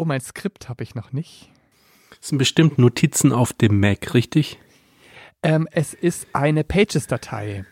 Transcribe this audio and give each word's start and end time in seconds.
Oh, 0.00 0.04
mein 0.04 0.20
Skript 0.20 0.68
habe 0.68 0.84
ich 0.84 0.94
noch 0.94 1.12
nicht. 1.12 1.50
Das 2.20 2.28
sind 2.28 2.38
bestimmt 2.38 2.78
Notizen 2.78 3.32
auf 3.32 3.52
dem 3.52 3.80
Mac, 3.80 4.14
richtig? 4.14 4.60
Ähm, 5.42 5.66
es 5.72 5.92
ist 5.92 6.28
eine 6.32 6.62
Pages-Datei. 6.62 7.64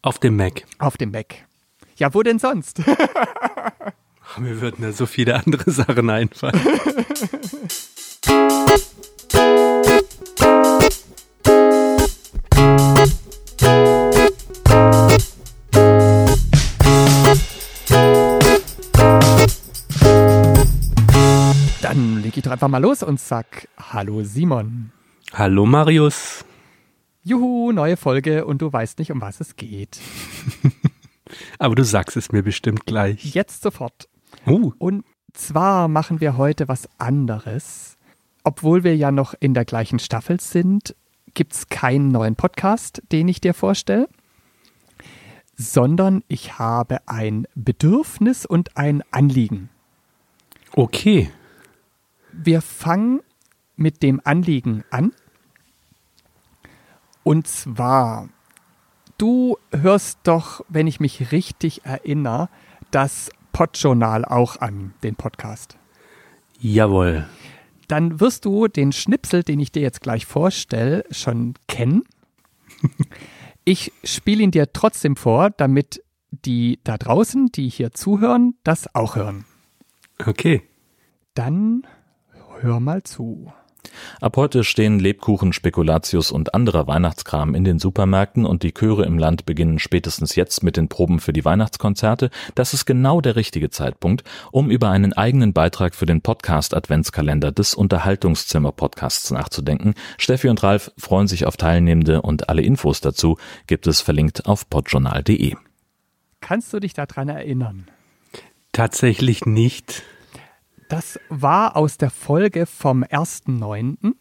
Auf 0.00 0.18
dem 0.18 0.36
Mac. 0.36 0.64
Auf 0.78 0.96
dem 0.96 1.10
Mac. 1.10 1.46
Ja, 1.96 2.14
wo 2.14 2.22
denn 2.22 2.38
sonst? 2.38 2.78
Mir 4.38 4.62
würden 4.62 4.82
ja 4.82 4.92
so 4.92 5.04
viele 5.04 5.36
andere 5.36 5.70
Sachen 5.70 6.08
einfallen. 6.08 6.58
einfach 22.52 22.68
mal 22.68 22.82
los 22.82 23.02
und 23.02 23.18
sag 23.18 23.68
Hallo 23.78 24.22
Simon. 24.22 24.92
Hallo 25.32 25.64
Marius. 25.64 26.44
Juhu, 27.24 27.72
neue 27.72 27.96
Folge 27.96 28.44
und 28.44 28.60
du 28.60 28.70
weißt 28.72 28.98
nicht, 28.98 29.10
um 29.10 29.20
was 29.20 29.40
es 29.40 29.56
geht. 29.56 29.98
Aber 31.58 31.74
du 31.74 31.84
sagst 31.84 32.16
es 32.16 32.30
mir 32.30 32.42
bestimmt 32.42 32.84
gleich. 32.84 33.34
Jetzt 33.34 33.62
sofort. 33.62 34.08
Uh. 34.46 34.72
Und 34.78 35.04
zwar 35.32 35.88
machen 35.88 36.20
wir 36.20 36.36
heute 36.36 36.68
was 36.68 36.88
anderes. 36.98 37.96
Obwohl 38.44 38.84
wir 38.84 38.96
ja 38.96 39.10
noch 39.12 39.34
in 39.40 39.54
der 39.54 39.64
gleichen 39.64 39.98
Staffel 39.98 40.38
sind, 40.38 40.94
gibt 41.32 41.54
es 41.54 41.68
keinen 41.68 42.08
neuen 42.08 42.36
Podcast, 42.36 43.02
den 43.12 43.28
ich 43.28 43.40
dir 43.40 43.54
vorstelle, 43.54 44.08
sondern 45.56 46.22
ich 46.28 46.58
habe 46.58 46.98
ein 47.06 47.46
Bedürfnis 47.54 48.44
und 48.44 48.76
ein 48.76 49.02
Anliegen. 49.10 49.70
Okay. 50.72 51.30
Wir 52.32 52.62
fangen 52.62 53.20
mit 53.76 54.02
dem 54.02 54.20
Anliegen 54.24 54.84
an. 54.90 55.12
Und 57.22 57.46
zwar, 57.46 58.28
du 59.18 59.58
hörst 59.70 60.20
doch, 60.24 60.64
wenn 60.68 60.86
ich 60.86 60.98
mich 61.00 61.32
richtig 61.32 61.84
erinnere, 61.84 62.48
das 62.90 63.30
Podjournal 63.52 64.24
auch 64.24 64.60
an, 64.60 64.94
den 65.02 65.14
Podcast. 65.14 65.76
Jawohl. 66.58 67.26
Dann 67.88 68.20
wirst 68.20 68.44
du 68.44 68.68
den 68.68 68.92
Schnipsel, 68.92 69.42
den 69.42 69.60
ich 69.60 69.72
dir 69.72 69.82
jetzt 69.82 70.00
gleich 70.00 70.26
vorstelle, 70.26 71.04
schon 71.10 71.54
kennen. 71.68 72.04
Ich 73.64 73.92
spiele 74.02 74.42
ihn 74.42 74.50
dir 74.50 74.72
trotzdem 74.72 75.14
vor, 75.14 75.50
damit 75.50 76.02
die 76.32 76.80
da 76.82 76.98
draußen, 76.98 77.52
die 77.52 77.68
hier 77.68 77.92
zuhören, 77.92 78.56
das 78.64 78.92
auch 78.92 79.14
hören. 79.14 79.44
Okay. 80.26 80.62
Dann 81.34 81.86
hör 82.62 82.80
mal 82.80 83.02
zu. 83.02 83.52
Ab 84.20 84.36
heute 84.36 84.62
stehen 84.62 85.00
Lebkuchen, 85.00 85.52
Spekulatius 85.52 86.30
und 86.30 86.54
anderer 86.54 86.86
Weihnachtskram 86.86 87.54
in 87.54 87.64
den 87.64 87.78
Supermärkten 87.78 88.46
und 88.46 88.62
die 88.62 88.72
Chöre 88.72 89.04
im 89.04 89.18
Land 89.18 89.44
beginnen 89.44 89.78
spätestens 89.78 90.36
jetzt 90.36 90.62
mit 90.62 90.76
den 90.76 90.88
Proben 90.88 91.18
für 91.18 91.32
die 91.32 91.44
Weihnachtskonzerte. 91.44 92.30
Das 92.54 92.74
ist 92.74 92.86
genau 92.86 93.20
der 93.20 93.36
richtige 93.36 93.70
Zeitpunkt, 93.70 94.22
um 94.52 94.70
über 94.70 94.90
einen 94.90 95.12
eigenen 95.12 95.52
Beitrag 95.52 95.94
für 95.94 96.06
den 96.06 96.20
Podcast 96.20 96.74
Adventskalender 96.74 97.50
des 97.50 97.74
Unterhaltungszimmer 97.74 98.72
Podcasts 98.72 99.30
nachzudenken. 99.32 99.94
Steffi 100.16 100.48
und 100.48 100.62
Ralf 100.62 100.92
freuen 100.96 101.26
sich 101.26 101.44
auf 101.46 101.56
Teilnehmende 101.56 102.22
und 102.22 102.48
alle 102.48 102.62
Infos 102.62 103.00
dazu 103.00 103.36
gibt 103.66 103.86
es 103.86 104.00
verlinkt 104.00 104.46
auf 104.46 104.70
podjournal.de. 104.70 105.56
Kannst 106.40 106.72
du 106.72 106.80
dich 106.80 106.94
daran 106.94 107.28
erinnern? 107.28 107.86
Tatsächlich 108.72 109.44
nicht. 109.44 110.02
Das 110.92 111.18
war 111.30 111.74
aus 111.74 111.96
der 111.96 112.10
Folge 112.10 112.66
vom 112.66 113.02
1.9. 113.02 114.12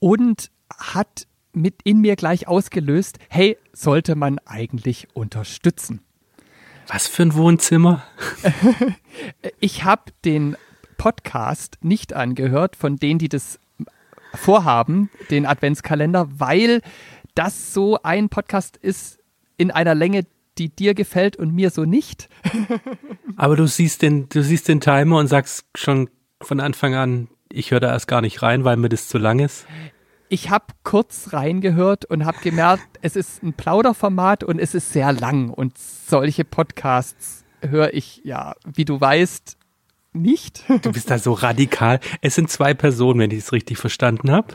und 0.00 0.50
hat 0.74 1.26
mit 1.52 1.82
in 1.84 2.00
mir 2.00 2.16
gleich 2.16 2.48
ausgelöst, 2.48 3.18
hey, 3.28 3.58
sollte 3.74 4.14
man 4.14 4.38
eigentlich 4.46 5.08
unterstützen. 5.12 6.00
Was 6.86 7.08
für 7.08 7.24
ein 7.24 7.34
Wohnzimmer? 7.34 8.02
Ich 9.60 9.84
habe 9.84 10.12
den 10.24 10.56
Podcast 10.96 11.76
nicht 11.82 12.14
angehört 12.14 12.74
von 12.74 12.96
denen, 12.96 13.18
die 13.18 13.28
das 13.28 13.60
vorhaben, 14.32 15.10
den 15.28 15.44
Adventskalender, 15.44 16.40
weil 16.40 16.80
das 17.34 17.74
so 17.74 18.02
ein 18.02 18.30
Podcast 18.30 18.78
ist 18.78 19.18
in 19.58 19.70
einer 19.70 19.94
Länge, 19.94 20.24
die 20.58 20.68
dir 20.68 20.94
gefällt 20.94 21.36
und 21.36 21.54
mir 21.54 21.70
so 21.70 21.84
nicht. 21.84 22.28
Aber 23.36 23.56
du 23.56 23.66
siehst 23.66 24.02
den, 24.02 24.28
du 24.28 24.42
siehst 24.42 24.68
den 24.68 24.80
Timer 24.80 25.18
und 25.18 25.28
sagst 25.28 25.64
schon 25.74 26.10
von 26.40 26.60
Anfang 26.60 26.94
an, 26.94 27.28
ich 27.50 27.70
höre 27.70 27.80
da 27.80 27.92
erst 27.92 28.08
gar 28.08 28.20
nicht 28.20 28.42
rein, 28.42 28.64
weil 28.64 28.76
mir 28.76 28.88
das 28.88 29.08
zu 29.08 29.18
lang 29.18 29.38
ist. 29.38 29.66
Ich 30.28 30.50
habe 30.50 30.66
kurz 30.82 31.32
reingehört 31.32 32.06
und 32.06 32.24
habe 32.24 32.38
gemerkt, 32.42 32.88
es 33.02 33.16
ist 33.16 33.42
ein 33.42 33.52
Plauderformat 33.52 34.44
und 34.44 34.58
es 34.58 34.74
ist 34.74 34.92
sehr 34.92 35.12
lang 35.12 35.50
und 35.50 35.76
solche 35.76 36.44
Podcasts 36.44 37.44
höre 37.60 37.94
ich 37.94 38.22
ja, 38.24 38.54
wie 38.64 38.84
du 38.84 39.00
weißt, 39.00 39.56
nicht. 40.14 40.64
Du 40.82 40.92
bist 40.92 41.10
da 41.10 41.18
so 41.18 41.32
radikal. 41.32 42.00
Es 42.20 42.34
sind 42.34 42.50
zwei 42.50 42.74
Personen, 42.74 43.20
wenn 43.20 43.30
ich 43.30 43.38
es 43.38 43.52
richtig 43.52 43.78
verstanden 43.78 44.30
habe. 44.30 44.48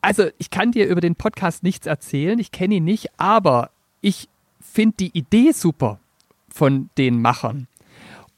Also 0.00 0.28
ich 0.38 0.50
kann 0.50 0.72
dir 0.72 0.86
über 0.86 1.00
den 1.00 1.14
Podcast 1.14 1.62
nichts 1.62 1.86
erzählen, 1.86 2.38
ich 2.38 2.52
kenne 2.52 2.76
ihn 2.76 2.84
nicht, 2.84 3.08
aber 3.18 3.70
ich 4.00 4.28
finde 4.72 4.96
die 5.00 5.16
Idee 5.16 5.52
super 5.52 5.98
von 6.52 6.90
den 6.98 7.20
Machern. 7.22 7.66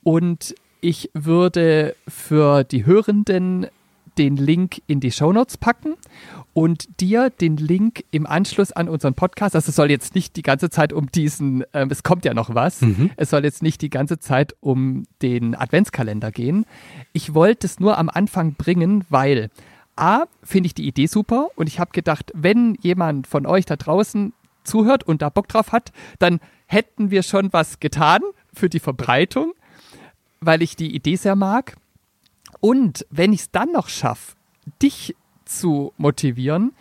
Und 0.03 0.55
ich 0.81 1.11
würde 1.15 1.95
für 2.09 2.65
die 2.65 2.85
Hörenden 2.87 3.67
den 4.19 4.37
Link 4.37 4.83
in 4.87 5.01
die 5.01 5.11
Shownotes 5.11 5.57
packen 5.57 5.95
und 6.53 7.01
dir 7.01 7.31
den 7.31 7.57
Link 7.57 8.05
im 8.11 8.27
Anschluss 8.27 8.71
an 8.73 8.89
unseren 8.89 9.15
Podcast, 9.15 9.55
also 9.55 9.71
es 9.71 9.77
soll 9.77 9.91
jetzt 9.91 10.15
nicht 10.15 10.37
die 10.37 10.43
ganze 10.43 10.69
Zeit 10.69 10.93
um 10.93 11.11
diesen, 11.11 11.65
ähm, 11.73 11.89
es 11.91 12.03
kommt 12.03 12.27
ja 12.27 12.35
noch 12.35 12.55
was, 12.55 12.83
Mhm. 12.83 13.11
es 13.17 13.31
soll 13.31 13.43
jetzt 13.45 13.63
nicht 13.63 13.81
die 13.81 13.89
ganze 13.89 14.19
Zeit 14.19 14.55
um 14.61 15.05
den 15.23 15.55
Adventskalender 15.55 16.31
gehen. 16.31 16.67
Ich 17.15 17.33
wollte 17.33 17.67
es 17.67 17.81
nur 17.81 17.97
am 17.97 18.11
Anfang 18.11 18.53
bringen, 18.55 19.05
weil 19.09 19.49
A, 19.97 20.25
finde 20.43 20.67
ich 20.67 20.75
die 20.75 20.87
Idee 20.87 21.07
super 21.07 21.49
und 21.57 21.67
ich 21.69 21.81
habe 21.81 21.93
gedacht, 21.93 22.33
wenn 22.35 22.77
jemand 22.83 23.27
von 23.27 23.47
euch 23.47 23.65
da 23.65 23.77
draußen 23.77 24.35
zuhört 24.65 25.05
und 25.05 25.23
da 25.23 25.29
Bock 25.29 25.49
drauf 25.49 25.73
hat, 25.73 25.93
dann 26.19 26.41
hätten 26.67 27.11
wir 27.11 27.23
schon 27.23 27.53
was 27.53 27.81
getan 27.81 28.21
für 28.53 28.69
die 28.69 28.81
Verbreitung, 28.81 29.53
weil 30.41 30.63
ich 30.63 30.77
die 30.77 30.95
Idee 30.95 31.17
sehr 31.17 31.37
mag. 31.37 31.77
Und 32.61 33.07
wenn 33.11 33.33
ich 33.33 33.41
es 33.41 33.51
dann 33.51 33.73
noch 33.73 33.89
schaffe, 33.89 34.37
dich 34.81 35.15
zu 35.45 35.93
motivieren, 35.97 36.73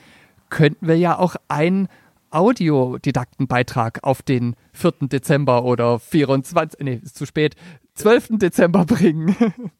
könnten 0.49 0.87
wir 0.87 0.97
ja 0.97 1.17
auch 1.17 1.35
einen 1.47 1.87
Audiodidaktenbeitrag 2.29 4.03
auf 4.03 4.21
den 4.21 4.55
4. 4.73 4.93
Dezember 5.01 5.65
oder 5.65 5.99
24, 5.99 6.79
nee, 6.81 7.01
ist 7.03 7.17
zu 7.17 7.25
spät, 7.25 7.55
12. 7.95 8.39
Dezember 8.39 8.85
bringen. 8.85 9.35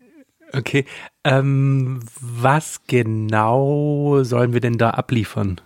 Okay. 0.54 0.84
Ähm, 1.24 2.02
was 2.20 2.82
genau 2.86 4.22
sollen 4.24 4.52
wir 4.52 4.60
denn 4.60 4.78
da 4.78 4.90
abliefern? 4.90 5.62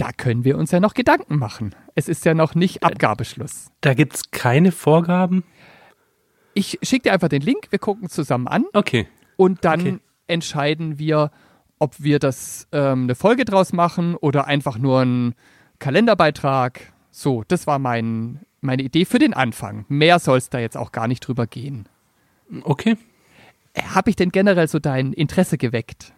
Da 0.00 0.12
können 0.12 0.44
wir 0.44 0.56
uns 0.56 0.70
ja 0.70 0.80
noch 0.80 0.94
Gedanken 0.94 1.36
machen. 1.38 1.74
Es 1.94 2.08
ist 2.08 2.24
ja 2.24 2.32
noch 2.32 2.54
nicht 2.54 2.82
Abgabeschluss. 2.82 3.70
Da 3.82 3.92
gibt's 3.92 4.30
keine 4.30 4.72
Vorgaben? 4.72 5.44
Ich 6.54 6.78
schicke 6.82 7.02
dir 7.02 7.12
einfach 7.12 7.28
den 7.28 7.42
Link, 7.42 7.66
wir 7.68 7.78
gucken 7.78 8.08
zusammen 8.08 8.48
an 8.48 8.64
Okay. 8.72 9.06
und 9.36 9.62
dann 9.66 9.80
Okay. 9.80 9.98
entscheiden 10.26 10.98
wir, 10.98 11.30
ob 11.78 11.96
wir 12.02 12.18
das 12.18 12.66
ähm, 12.72 13.02
eine 13.02 13.14
Folge 13.14 13.44
draus 13.44 13.74
machen 13.74 14.14
oder 14.14 14.46
einfach 14.46 14.78
nur 14.78 15.00
einen 15.00 15.34
Kalenderbeitrag. 15.80 16.80
So, 17.10 17.44
das 17.46 17.66
war 17.66 17.78
mein, 17.78 18.40
meine 18.62 18.82
Idee 18.82 19.04
für 19.04 19.18
den 19.18 19.34
Anfang. 19.34 19.84
Mehr 19.88 20.18
soll 20.18 20.38
es 20.38 20.48
da 20.48 20.58
jetzt 20.60 20.78
auch 20.78 20.92
gar 20.92 21.08
nicht 21.08 21.20
drüber 21.20 21.46
gehen. 21.46 21.86
Okay. 22.62 22.96
Habe 23.94 24.08
ich 24.08 24.16
denn 24.16 24.30
generell 24.30 24.66
so 24.66 24.78
dein 24.78 25.12
Interesse 25.12 25.58
geweckt? 25.58 26.14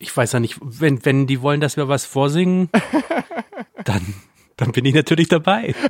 Ich 0.00 0.16
weiß 0.16 0.32
ja 0.32 0.40
nicht, 0.40 0.58
wenn, 0.60 1.04
wenn 1.04 1.28
die 1.28 1.42
wollen, 1.42 1.60
dass 1.60 1.76
wir 1.76 1.86
was 1.86 2.06
vorsingen, 2.06 2.70
dann, 3.84 4.14
dann 4.56 4.72
bin 4.72 4.84
ich 4.84 4.94
natürlich 4.94 5.28
dabei. 5.28 5.74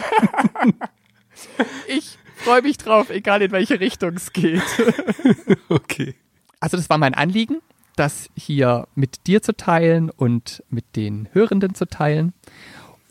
Ich 1.87 2.19
freue 2.37 2.63
mich 2.63 2.77
drauf, 2.77 3.11
egal 3.11 3.41
in 3.43 3.51
welche 3.51 3.81
Richtung 3.81 4.15
es 4.15 4.33
geht. 4.33 4.63
Okay. 5.69 6.15
Also 6.59 6.77
das 6.77 6.91
war 6.91 6.99
mein 6.99 7.15
Anliegen, 7.15 7.63
das 7.97 8.29
hier 8.37 8.89
mit 8.95 9.27
dir 9.27 9.41
zu 9.41 9.57
teilen 9.57 10.11
und 10.11 10.63
mit 10.69 10.97
den 10.97 11.29
Hörenden 11.33 11.75
zu 11.75 11.87
teilen. 11.87 12.35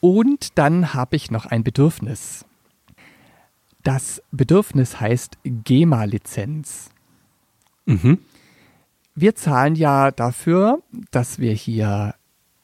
Und 0.02 0.57
dann 0.57 0.94
habe 0.94 1.16
ich 1.16 1.31
noch 1.31 1.45
ein 1.45 1.63
Bedürfnis. 1.63 2.45
Das 3.84 4.22
Bedürfnis 4.31 5.00
heißt 5.00 5.38
GEMA-Lizenz. 5.44 6.90
Mhm. 7.86 8.19
Wir 9.21 9.36
zahlen 9.36 9.75
ja 9.75 10.12
dafür, 10.12 10.81
dass 11.12 11.39
wir 11.39 11.51
hier 11.51 12.16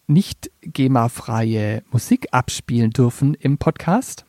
nicht 0.07 0.49
GEMA-freie 0.61 1.83
Musik 1.91 2.27
abspielen 2.31 2.91
dürfen 2.91 3.33
im 3.33 3.57
Podcast 3.57 4.25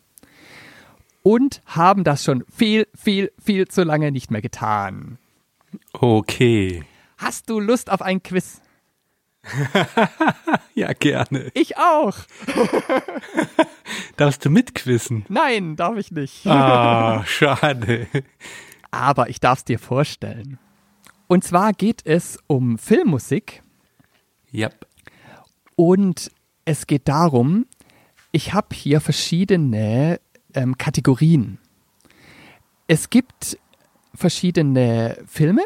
und 1.22 1.62
haben 1.66 2.02
das 2.02 2.24
schon 2.24 2.42
viel, 2.52 2.88
viel, 2.96 3.30
viel 3.38 3.68
zu 3.68 3.84
lange 3.84 4.10
nicht 4.10 4.32
mehr 4.32 4.42
getan. 4.42 5.18
Okay. 5.92 6.82
Hast 7.16 7.48
du 7.48 7.60
Lust 7.60 7.92
auf 7.92 8.02
ein 8.02 8.20
Quiz? 8.20 8.60
Ja, 10.74 10.92
gerne. 10.92 11.50
Ich 11.54 11.78
auch. 11.78 12.16
Darfst 14.16 14.44
du 14.44 14.50
mitquissen? 14.50 15.24
Nein, 15.28 15.76
darf 15.76 15.96
ich 15.96 16.10
nicht. 16.10 16.46
Ah, 16.46 17.24
schade. 17.26 18.08
Aber 18.90 19.30
ich 19.30 19.40
darf 19.40 19.60
es 19.60 19.64
dir 19.64 19.78
vorstellen. 19.78 20.58
Und 21.28 21.44
zwar 21.44 21.72
geht 21.72 22.02
es 22.04 22.38
um 22.46 22.78
Filmmusik 22.78 23.62
Yep. 24.52 24.86
und 25.74 26.30
es 26.64 26.86
geht 26.86 27.08
darum, 27.08 27.66
ich 28.32 28.54
habe 28.54 28.74
hier 28.74 29.00
verschiedene 29.00 30.20
ähm, 30.54 30.78
Kategorien. 30.78 31.58
Es 32.86 33.10
gibt 33.10 33.58
verschiedene 34.14 35.18
Filme 35.26 35.64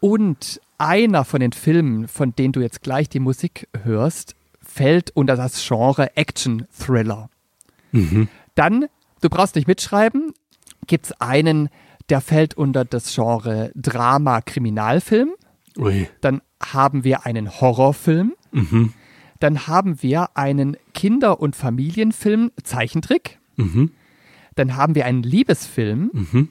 und 0.00 0.60
einer 0.78 1.24
von 1.24 1.40
den 1.40 1.52
Filmen, 1.52 2.08
von 2.08 2.34
denen 2.34 2.52
du 2.52 2.60
jetzt 2.60 2.82
gleich 2.82 3.08
die 3.08 3.20
Musik 3.20 3.68
hörst, 3.82 4.34
fällt 4.62 5.10
unter 5.16 5.36
das 5.36 5.66
Genre 5.66 6.16
Action 6.16 6.66
Thriller. 6.78 7.28
Dann, 8.54 8.86
du 9.20 9.28
brauchst 9.28 9.56
nicht 9.56 9.66
mitschreiben, 9.66 10.32
gibt 10.86 11.06
es 11.06 11.12
einen, 11.20 11.68
der 12.10 12.20
fällt 12.20 12.54
unter 12.54 12.84
das 12.84 13.14
Genre 13.14 13.72
Drama 13.74 14.40
Kriminalfilm. 14.40 15.30
Ui. 15.78 16.08
Dann 16.20 16.42
haben 16.62 17.04
wir 17.04 17.24
einen 17.26 17.50
Horrorfilm. 17.60 18.34
Mhm. 18.52 18.92
Dann 19.38 19.66
haben 19.66 20.02
wir 20.02 20.36
einen 20.36 20.76
Kinder- 20.92 21.40
und 21.40 21.56
Familienfilm 21.56 22.50
Zeichentrick. 22.62 23.38
Mhm. 23.56 23.92
Dann 24.56 24.76
haben 24.76 24.94
wir 24.94 25.06
einen 25.06 25.22
Liebesfilm, 25.22 26.10
Mhm. 26.12 26.48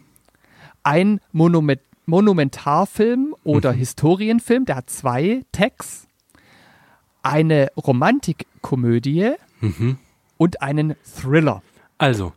einen 0.83 1.19
Monument 1.31 1.81
Monumentarfilm 2.05 3.35
oder 3.43 3.71
Historienfilm, 3.71 4.65
der 4.65 4.77
hat 4.77 4.89
zwei 4.89 5.43
Tags, 5.51 6.07
eine 7.21 7.67
Romantikkomödie 7.77 9.33
Mhm. 9.61 9.97
und 10.37 10.61
einen 10.63 10.95
Thriller. 11.03 11.61
Also, 11.99 12.33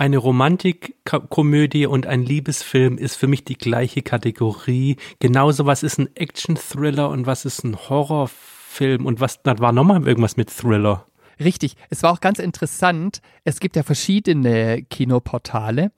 eine 0.00 0.16
Romantikkomödie 0.16 1.84
und 1.84 2.06
ein 2.06 2.22
Liebesfilm 2.22 2.96
ist 2.96 3.16
für 3.16 3.26
mich 3.26 3.44
die 3.44 3.58
gleiche 3.58 4.00
Kategorie. 4.00 4.96
Genauso, 5.18 5.66
was 5.66 5.82
ist 5.82 5.98
ein 5.98 6.08
Action-Thriller 6.16 7.10
und 7.10 7.26
was 7.26 7.44
ist 7.44 7.64
ein 7.64 7.76
Horrorfilm 7.76 9.04
und 9.04 9.20
was, 9.20 9.42
da 9.42 9.58
war 9.58 9.72
nochmal 9.72 10.02
irgendwas 10.08 10.38
mit 10.38 10.48
Thriller. 10.48 11.06
Richtig, 11.38 11.76
es 11.90 12.02
war 12.02 12.12
auch 12.12 12.20
ganz 12.20 12.38
interessant, 12.38 13.20
es 13.44 13.60
gibt 13.60 13.76
ja 13.76 13.82
verschiedene 13.82 14.84
Kinoportale 14.84 15.92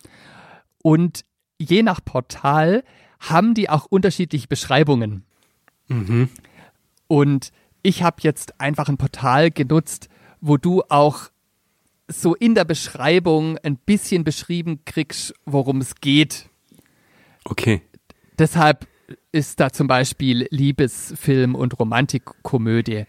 und 0.82 1.24
je 1.58 1.84
nach 1.84 2.04
Portal 2.04 2.82
haben 3.20 3.54
die 3.54 3.70
auch 3.70 3.86
unterschiedliche 3.86 4.48
Beschreibungen. 4.48 5.24
Mhm. 5.86 6.28
Und 7.06 7.52
ich 7.84 8.02
habe 8.02 8.16
jetzt 8.22 8.60
einfach 8.60 8.88
ein 8.88 8.96
Portal 8.96 9.52
genutzt, 9.52 10.08
wo 10.40 10.56
du 10.56 10.82
auch 10.88 11.31
so 12.12 12.34
in 12.34 12.54
der 12.54 12.64
Beschreibung 12.64 13.58
ein 13.58 13.76
bisschen 13.76 14.24
beschrieben 14.24 14.80
kriegst, 14.84 15.34
worum 15.44 15.80
es 15.80 15.96
geht. 15.96 16.48
Okay. 17.44 17.82
Deshalb 18.38 18.86
ist 19.32 19.60
da 19.60 19.70
zum 19.70 19.86
Beispiel 19.86 20.46
Liebesfilm 20.50 21.54
und 21.54 21.78
Romantikkomödie. 21.78 23.04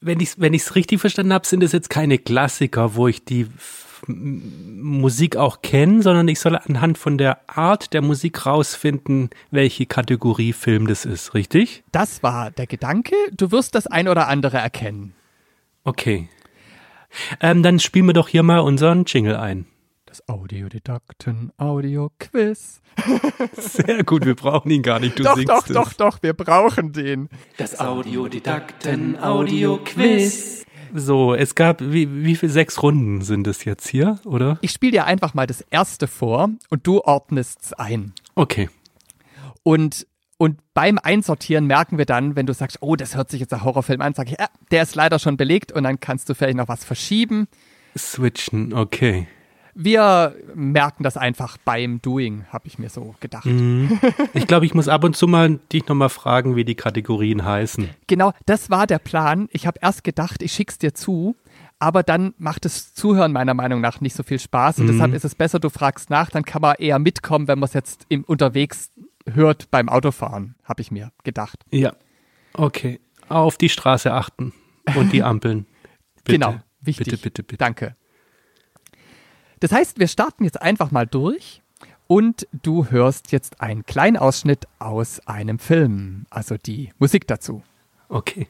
Wenn 0.00 0.20
ich 0.20 0.30
es 0.30 0.40
wenn 0.40 0.54
ich's 0.54 0.74
richtig 0.74 1.00
verstanden 1.00 1.32
habe, 1.32 1.46
sind 1.46 1.62
es 1.62 1.72
jetzt 1.72 1.90
keine 1.90 2.18
Klassiker, 2.18 2.94
wo 2.94 3.08
ich 3.08 3.24
die 3.24 3.46
Musik 4.06 5.36
auch 5.36 5.62
kenne, 5.62 6.02
sondern 6.02 6.28
ich 6.28 6.40
soll 6.40 6.56
anhand 6.56 6.98
von 6.98 7.16
der 7.16 7.48
Art 7.48 7.94
der 7.94 8.02
Musik 8.02 8.44
rausfinden, 8.44 9.30
welche 9.50 9.86
Kategorie 9.86 10.52
Film 10.52 10.86
das 10.86 11.06
ist, 11.06 11.32
richtig? 11.34 11.84
Das 11.92 12.22
war 12.22 12.50
der 12.50 12.66
Gedanke. 12.66 13.14
Du 13.32 13.50
wirst 13.50 13.74
das 13.74 13.86
ein 13.86 14.08
oder 14.08 14.28
andere 14.28 14.58
erkennen. 14.58 15.14
Okay. 15.84 16.28
Ähm, 17.40 17.62
dann 17.62 17.78
spielen 17.78 18.06
wir 18.06 18.12
doch 18.12 18.28
hier 18.28 18.42
mal 18.42 18.60
unseren 18.60 19.04
Jingle 19.04 19.36
ein. 19.36 19.66
Das 20.06 20.28
Audiodidakten 20.28 21.52
Audio 21.56 22.10
Quiz. 22.18 22.80
Sehr 23.56 24.04
gut, 24.04 24.24
wir 24.24 24.36
brauchen 24.36 24.70
ihn 24.70 24.82
gar 24.82 25.00
nicht, 25.00 25.18
du 25.18 25.24
Doch, 25.24 25.34
singst 25.34 25.50
doch, 25.50 25.66
es. 25.66 25.72
doch, 25.72 25.92
doch, 25.94 26.22
wir 26.22 26.34
brauchen 26.34 26.92
den. 26.92 27.28
Das 27.56 27.80
Audiodidakten 27.80 29.20
Audio 29.20 29.80
Quiz. 29.84 30.64
So, 30.96 31.34
es 31.34 31.56
gab, 31.56 31.80
wie, 31.80 32.24
wie 32.24 32.36
viele 32.36 32.52
sechs 32.52 32.80
Runden 32.80 33.22
sind 33.22 33.48
es 33.48 33.64
jetzt 33.64 33.88
hier, 33.88 34.20
oder? 34.24 34.58
Ich 34.60 34.70
spiele 34.70 34.92
dir 34.92 35.04
einfach 35.06 35.34
mal 35.34 35.48
das 35.48 35.60
erste 35.62 36.06
vor 36.06 36.50
und 36.70 36.86
du 36.86 37.00
ordnest 37.00 37.62
es 37.62 37.72
ein. 37.72 38.12
Okay. 38.36 38.70
Und, 39.64 40.06
und 40.44 40.58
beim 40.74 40.98
Einsortieren 41.02 41.66
merken 41.66 41.96
wir 41.96 42.04
dann, 42.04 42.36
wenn 42.36 42.44
du 42.44 42.52
sagst, 42.52 42.76
oh, 42.82 42.96
das 42.96 43.16
hört 43.16 43.30
sich 43.30 43.40
jetzt 43.40 43.54
ein 43.54 43.64
Horrorfilm 43.64 44.02
an, 44.02 44.12
sage 44.12 44.32
ich, 44.32 44.38
äh, 44.38 44.46
der 44.70 44.82
ist 44.82 44.94
leider 44.94 45.18
schon 45.18 45.38
belegt 45.38 45.72
und 45.72 45.84
dann 45.84 46.00
kannst 46.00 46.28
du 46.28 46.34
vielleicht 46.34 46.58
noch 46.58 46.68
was 46.68 46.84
verschieben. 46.84 47.48
Switchen, 47.96 48.74
okay. 48.74 49.26
Wir 49.74 50.36
merken 50.54 51.02
das 51.02 51.16
einfach 51.16 51.56
beim 51.64 52.02
Doing, 52.02 52.44
habe 52.50 52.66
ich 52.66 52.78
mir 52.78 52.90
so 52.90 53.14
gedacht. 53.20 53.48
Ich 54.34 54.46
glaube, 54.46 54.66
ich 54.66 54.74
muss 54.74 54.86
ab 54.86 55.02
und 55.02 55.16
zu 55.16 55.26
mal 55.26 55.58
dich 55.72 55.88
nochmal 55.88 56.10
fragen, 56.10 56.56
wie 56.56 56.66
die 56.66 56.74
Kategorien 56.74 57.42
heißen. 57.42 57.88
Genau, 58.06 58.32
das 58.44 58.68
war 58.68 58.86
der 58.86 58.98
Plan. 58.98 59.48
Ich 59.50 59.66
habe 59.66 59.78
erst 59.80 60.04
gedacht, 60.04 60.42
ich 60.42 60.52
schick's 60.52 60.76
dir 60.76 60.92
zu, 60.92 61.36
aber 61.78 62.02
dann 62.02 62.34
macht 62.36 62.66
das 62.66 62.92
Zuhören 62.92 63.32
meiner 63.32 63.54
Meinung 63.54 63.80
nach 63.80 64.02
nicht 64.02 64.14
so 64.14 64.22
viel 64.22 64.38
Spaß 64.38 64.80
und 64.80 64.88
deshalb 64.88 65.14
ist 65.14 65.24
es 65.24 65.34
besser, 65.34 65.58
du 65.58 65.70
fragst 65.70 66.10
nach, 66.10 66.28
dann 66.28 66.44
kann 66.44 66.60
man 66.60 66.74
eher 66.78 66.98
mitkommen, 66.98 67.48
wenn 67.48 67.58
man 67.58 67.66
es 67.66 67.72
jetzt 67.72 68.04
im 68.10 68.24
unterwegs 68.24 68.90
hört 69.30 69.70
beim 69.70 69.88
Autofahren, 69.88 70.54
habe 70.64 70.82
ich 70.82 70.90
mir 70.90 71.12
gedacht. 71.22 71.64
Ja. 71.70 71.94
Okay. 72.52 73.00
Auf 73.28 73.56
die 73.56 73.68
Straße 73.68 74.12
achten 74.12 74.52
und 74.96 75.12
die 75.12 75.22
Ampeln. 75.22 75.66
Bitte. 76.24 76.38
Genau, 76.38 76.60
wichtig. 76.80 77.06
Bitte, 77.06 77.22
bitte, 77.22 77.42
bitte. 77.42 77.56
Danke. 77.58 77.96
Das 79.60 79.72
heißt, 79.72 79.98
wir 79.98 80.08
starten 80.08 80.44
jetzt 80.44 80.60
einfach 80.60 80.90
mal 80.90 81.06
durch 81.06 81.62
und 82.06 82.46
du 82.52 82.90
hörst 82.90 83.32
jetzt 83.32 83.60
einen 83.60 83.84
kleinen 83.86 84.16
Ausschnitt 84.16 84.66
aus 84.78 85.20
einem 85.26 85.58
Film, 85.58 86.26
also 86.30 86.56
die 86.56 86.90
Musik 86.98 87.26
dazu. 87.26 87.62
Okay. 88.08 88.48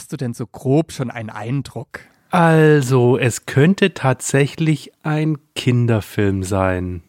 Hast 0.00 0.12
du 0.12 0.16
denn 0.16 0.32
so 0.32 0.46
grob 0.46 0.92
schon 0.92 1.10
einen 1.10 1.28
Eindruck? 1.28 2.00
Also, 2.30 3.18
es 3.18 3.44
könnte 3.44 3.92
tatsächlich 3.92 4.92
ein 5.02 5.36
Kinderfilm 5.54 6.42
sein. 6.42 7.02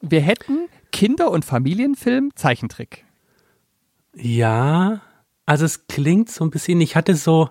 Wir 0.00 0.20
hätten 0.20 0.68
Kinder- 0.92 1.32
und 1.32 1.44
Familienfilm 1.44 2.30
Zeichentrick. 2.36 3.04
Ja, 4.14 5.00
also 5.44 5.64
es 5.64 5.88
klingt 5.88 6.30
so 6.30 6.44
ein 6.44 6.50
bisschen, 6.50 6.80
ich 6.80 6.94
hatte 6.94 7.16
so 7.16 7.50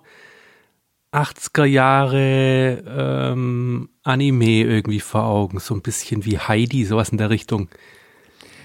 80er 1.12 1.66
Jahre 1.66 2.86
ähm, 2.88 3.90
Anime 4.04 4.62
irgendwie 4.62 5.02
vor 5.02 5.26
Augen, 5.26 5.60
so 5.60 5.76
ein 5.76 5.82
bisschen 5.82 6.24
wie 6.24 6.40
Heidi, 6.40 6.86
sowas 6.86 7.10
in 7.10 7.18
der 7.18 7.30
Richtung. 7.30 7.68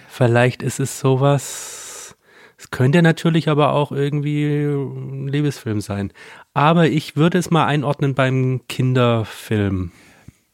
Vielleicht 0.08 0.62
ist 0.62 0.78
es 0.78 1.00
sowas, 1.00 1.77
es 2.58 2.70
könnte 2.70 3.02
natürlich 3.02 3.48
aber 3.48 3.72
auch 3.72 3.92
irgendwie 3.92 4.64
ein 4.64 5.28
Liebesfilm 5.28 5.80
sein. 5.80 6.12
Aber 6.54 6.88
ich 6.88 7.16
würde 7.16 7.38
es 7.38 7.52
mal 7.52 7.66
einordnen 7.66 8.14
beim 8.14 8.62
Kinderfilm. 8.68 9.92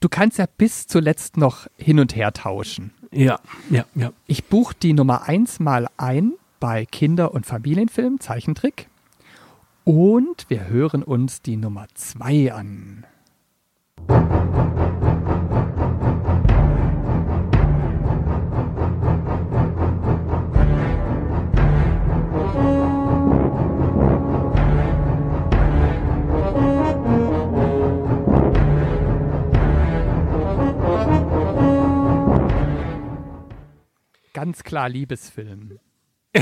Du 0.00 0.10
kannst 0.10 0.36
ja 0.36 0.44
bis 0.58 0.86
zuletzt 0.86 1.38
noch 1.38 1.66
hin 1.78 1.98
und 1.98 2.14
her 2.14 2.34
tauschen. 2.34 2.92
Ja, 3.10 3.40
ja, 3.70 3.86
ja. 3.94 4.12
Ich 4.26 4.44
buche 4.44 4.74
die 4.82 4.92
Nummer 4.92 5.22
eins 5.22 5.60
mal 5.60 5.88
ein 5.96 6.34
bei 6.60 6.84
Kinder- 6.84 7.32
und 7.32 7.46
Familienfilm 7.46 8.20
Zeichentrick. 8.20 8.88
Und 9.84 10.46
wir 10.48 10.68
hören 10.68 11.02
uns 11.02 11.40
die 11.40 11.56
Nummer 11.56 11.86
zwei 11.94 12.52
an. 12.52 13.06
Ganz 34.44 34.62
klar 34.62 34.90
Liebesfilm. 34.90 35.78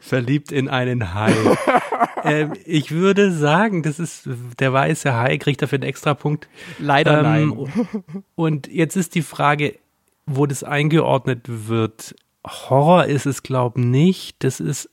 Verliebt 0.00 0.50
in 0.50 0.70
einen 0.70 1.12
Hai. 1.12 1.34
ähm, 2.24 2.54
ich 2.64 2.90
würde 2.90 3.30
sagen, 3.30 3.82
das 3.82 3.98
ist 3.98 4.26
der 4.58 4.72
weiße 4.72 5.14
Hai, 5.14 5.36
kriegt 5.36 5.60
dafür 5.60 5.76
einen 5.76 5.82
extra 5.82 6.14
Punkt. 6.14 6.48
Leider 6.78 7.18
Ähm, 7.18 7.22
nein. 7.50 8.24
Und 8.34 8.66
jetzt 8.68 8.96
ist 8.96 9.14
die 9.14 9.20
Frage, 9.20 9.78
wo 10.24 10.46
das 10.46 10.64
eingeordnet 10.64 11.42
wird. 11.48 12.14
Horror 12.46 13.04
ist 13.04 13.26
es, 13.26 13.42
glaube 13.42 13.80
ich, 13.80 13.86
nicht. 13.86 14.36
Das 14.42 14.58
ist 14.58 14.88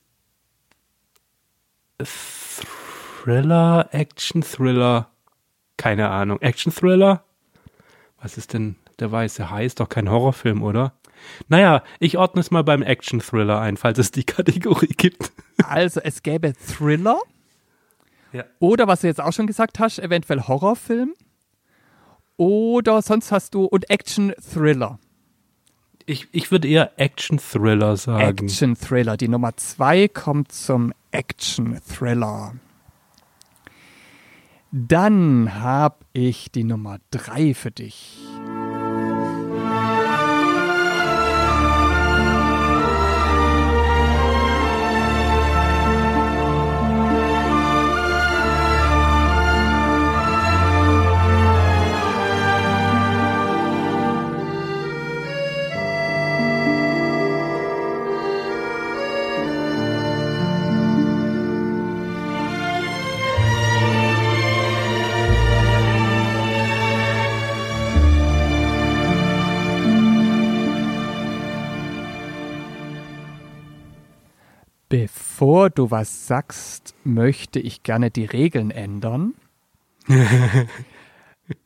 Thriller, 3.24 3.88
Action 3.94 4.41
Thriller. 4.41 5.10
Keine 5.77 6.10
Ahnung. 6.10 6.41
Action 6.41 6.74
Thriller? 6.74 7.24
Was 8.22 8.38
ist 8.38 8.51
denn 8.51 8.75
der 9.01 9.12
weiße 9.12 9.50
Hai? 9.50 9.65
Ist 9.65 9.79
doch 9.79 9.89
kein 9.89 10.10
Horrorfilm, 10.10 10.63
oder? 10.63 10.93
Naja, 11.50 11.84
ich 12.00 12.17
ordne 12.17 12.39
es 12.41 12.50
mal 12.51 12.63
beim 12.63 12.81
Action 12.81 13.20
Thriller 13.20 13.60
ein, 13.60 13.77
falls 13.77 14.00
es 14.00 14.12
die 14.12 14.24
Kategorie 14.25 14.88
gibt. 14.96 15.31
Also 15.63 16.00
es 16.01 16.24
gäbe 16.24 16.53
Thriller 16.53 17.20
Ja. 18.31 18.46
oder 18.60 18.88
was 18.88 19.01
du 19.01 19.08
jetzt 19.08 19.22
auch 19.22 19.34
schon 19.34 19.46
gesagt 19.48 19.79
hast, 19.79 20.00
eventuell 20.00 20.41
Horrorfilm 20.41 21.13
oder 22.38 23.01
sonst 23.03 23.31
hast 23.31 23.53
du 23.53 23.65
und 23.65 23.89
Action 23.91 24.34
Thriller. 24.53 24.98
Ich, 26.08 26.27
ich 26.31 26.50
würde 26.51 26.67
eher 26.67 27.00
Action 27.00 27.38
Thriller 27.38 27.96
sagen. 27.96 28.22
Action 28.48 28.75
Thriller. 28.75 29.17
Die 29.17 29.27
Nummer 29.27 29.55
zwei 29.58 30.08
kommt 30.08 30.51
zum 30.51 30.93
Action 31.12 31.79
Thriller. 31.88 32.55
Dann 34.72 35.62
habe 35.62 35.98
ich 36.13 36.51
die 36.51 36.63
Nummer 36.63 36.98
drei 37.12 37.53
für 37.53 37.70
dich. 37.72 38.17
Bevor 74.91 75.69
du 75.69 75.89
was 75.89 76.27
sagst, 76.27 76.93
möchte 77.03 77.60
ich 77.60 77.83
gerne 77.83 78.12
die 78.12 78.25
Regeln 78.25 78.71
ändern. 78.71 79.33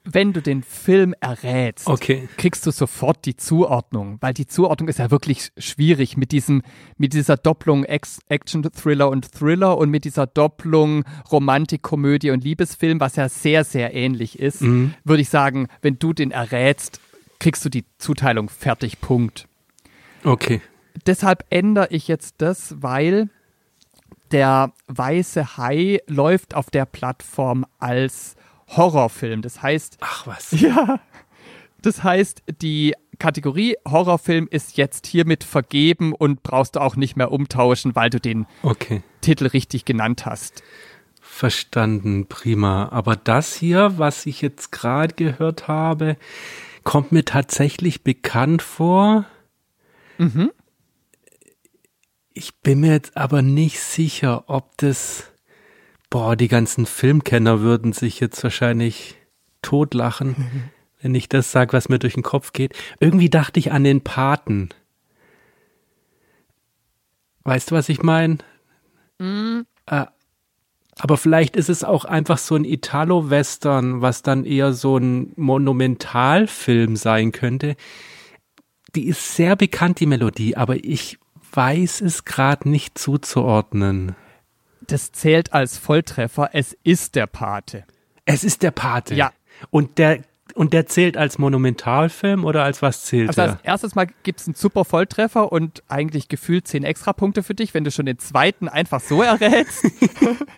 Wenn 0.03 0.33
du 0.33 0.41
den 0.41 0.63
Film 0.63 1.13
errätst, 1.19 1.87
Okay. 1.87 2.27
kriegst 2.37 2.65
du 2.65 2.71
sofort 2.71 3.25
die 3.25 3.35
Zuordnung, 3.35 4.17
weil 4.19 4.33
die 4.33 4.47
Zuordnung 4.47 4.87
ist 4.89 4.97
ja 4.99 5.11
wirklich 5.11 5.51
schwierig 5.57 6.17
mit 6.17 6.31
diesem, 6.31 6.63
mit 6.97 7.13
dieser 7.13 7.37
Doppelung 7.37 7.83
Ex 7.83 8.19
Action 8.29 8.63
Thriller 8.63 9.09
und 9.09 9.31
Thriller 9.31 9.77
und 9.77 9.91
mit 9.91 10.05
dieser 10.05 10.25
Doppelung 10.25 11.03
Romantik, 11.31 11.83
Komödie 11.83 12.31
und 12.31 12.43
Liebesfilm, 12.43 12.99
was 12.99 13.15
ja 13.15 13.29
sehr, 13.29 13.63
sehr 13.63 13.93
ähnlich 13.93 14.39
ist, 14.39 14.61
würde 14.61 15.21
ich 15.21 15.29
sagen, 15.29 15.67
wenn 15.81 15.99
du 15.99 16.13
den 16.13 16.31
errätst, 16.31 16.99
kriegst 17.39 17.63
du 17.63 17.69
die 17.69 17.85
Zuteilung 17.99 18.49
fertig, 18.49 19.01
Punkt. 19.01 19.47
Okay. 20.23 20.61
Deshalb 21.05 21.45
ändere 21.49 21.87
ich 21.89 22.07
jetzt 22.07 22.35
das, 22.39 22.75
weil 22.81 23.29
der 24.31 24.73
weiße 24.87 25.57
Hai 25.57 25.99
läuft 26.07 26.55
auf 26.55 26.69
der 26.69 26.85
Plattform 26.85 27.65
als 27.79 28.35
Horrorfilm. 28.69 29.41
Das 29.41 29.61
heißt, 29.61 29.97
Ach 30.01 30.25
was. 30.27 30.51
ja, 30.59 30.99
das 31.81 32.03
heißt, 32.03 32.41
die 32.61 32.95
Kategorie 33.19 33.75
Horrorfilm 33.87 34.47
ist 34.49 34.77
jetzt 34.77 35.05
hiermit 35.07 35.43
vergeben 35.43 36.13
und 36.13 36.41
brauchst 36.43 36.75
du 36.75 36.79
auch 36.79 36.95
nicht 36.95 37.15
mehr 37.15 37.31
umtauschen, 37.31 37.95
weil 37.95 38.09
du 38.09 38.19
den 38.19 38.47
Okay. 38.63 39.03
Titel 39.21 39.47
richtig 39.47 39.85
genannt 39.85 40.25
hast. 40.25 40.63
Verstanden, 41.21 42.27
prima. 42.27 42.89
Aber 42.89 43.15
das 43.15 43.55
hier, 43.55 43.97
was 43.97 44.25
ich 44.25 44.41
jetzt 44.41 44.71
gerade 44.71 45.13
gehört 45.13 45.67
habe, 45.67 46.17
kommt 46.83 47.11
mir 47.11 47.25
tatsächlich 47.25 48.03
bekannt 48.03 48.61
vor. 48.61 49.25
Ich 52.37 52.53
bin 52.57 52.81
mir 52.81 52.91
jetzt 52.91 53.15
aber 53.15 53.41
nicht 53.41 53.79
sicher, 53.79 54.43
ob 54.47 54.77
das. 54.77 55.31
Boah, 56.09 56.35
die 56.35 56.49
ganzen 56.49 56.85
Filmkenner 56.85 57.61
würden 57.61 57.93
sich 57.93 58.19
jetzt 58.19 58.43
wahrscheinlich 58.43 59.15
totlachen, 59.61 60.71
wenn 61.01 61.15
ich 61.15 61.29
das 61.29 61.51
sage, 61.51 61.71
was 61.73 61.87
mir 61.87 61.97
durch 61.97 62.15
den 62.15 62.23
Kopf 62.23 62.51
geht. 62.51 62.73
Irgendwie 62.99 63.29
dachte 63.29 63.59
ich 63.59 63.71
an 63.71 63.85
den 63.85 64.01
Paten. 64.01 64.69
Weißt 67.43 67.71
du, 67.71 67.75
was 67.75 67.87
ich 67.87 68.03
meine? 68.03 68.39
Äh, 69.85 70.05
aber 70.97 71.17
vielleicht 71.17 71.55
ist 71.55 71.69
es 71.69 71.85
auch 71.85 72.03
einfach 72.03 72.37
so 72.37 72.55
ein 72.55 72.65
Italo-Western, 72.65 74.01
was 74.01 74.23
dann 74.23 74.45
eher 74.45 74.73
so 74.73 74.97
ein 74.97 75.31
Monumentalfilm 75.37 76.97
sein 76.97 77.31
könnte. 77.31 77.77
Die 78.93 79.07
ist 79.07 79.35
sehr 79.35 79.55
bekannt, 79.55 80.01
die 80.01 80.05
Melodie, 80.05 80.57
aber 80.57 80.83
ich 80.83 81.17
weiß 81.55 82.01
es 82.01 82.25
gerade 82.25 82.67
nicht 82.69 82.97
zuzuordnen. 82.97 84.15
Das 84.87 85.11
zählt 85.11 85.53
als 85.53 85.77
Volltreffer. 85.77 86.49
Es 86.53 86.75
ist 86.83 87.15
der 87.15 87.27
Pate. 87.27 87.83
Es 88.25 88.43
ist 88.43 88.63
der 88.63 88.71
Pate. 88.71 89.15
Ja. 89.15 89.31
Und 89.71 89.97
der, 89.97 90.19
und 90.53 90.73
der 90.73 90.85
zählt 90.85 91.17
als 91.17 91.37
Monumentalfilm 91.39 92.43
oder 92.45 92.63
als 92.63 92.81
was 92.81 93.03
zählt 93.05 93.29
Also 93.29 93.41
als 93.41 93.53
er? 93.53 93.59
erstes 93.65 93.95
Mal 93.95 94.07
gibt 94.23 94.41
es 94.41 94.47
einen 94.47 94.55
super 94.55 94.85
Volltreffer 94.85 95.51
und 95.51 95.81
eigentlich 95.87 96.27
gefühlt 96.27 96.67
zehn 96.67 96.83
Extrapunkte 96.83 97.41
für 97.43 97.55
dich, 97.55 97.73
wenn 97.73 97.83
du 97.83 97.91
schon 97.91 98.05
den 98.05 98.19
zweiten 98.19 98.67
einfach 98.69 99.01
so 99.01 99.21
errätst. 99.21 99.85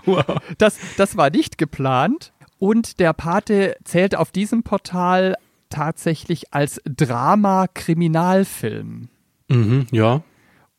Wow. 0.06 0.38
Das, 0.58 0.78
das 0.96 1.18
war 1.18 1.30
nicht 1.30 1.58
geplant. 1.58 2.32
Und 2.60 3.00
der 3.02 3.12
Pate 3.14 3.76
zählt 3.84 4.16
auf 4.16 4.32
diesem 4.32 4.64
Portal 4.64 5.36
tatsächlich 5.70 6.54
als 6.54 6.82
Drama-Kriminalfilm. 6.86 9.10
Mhm, 9.50 9.88
ja. 9.92 10.22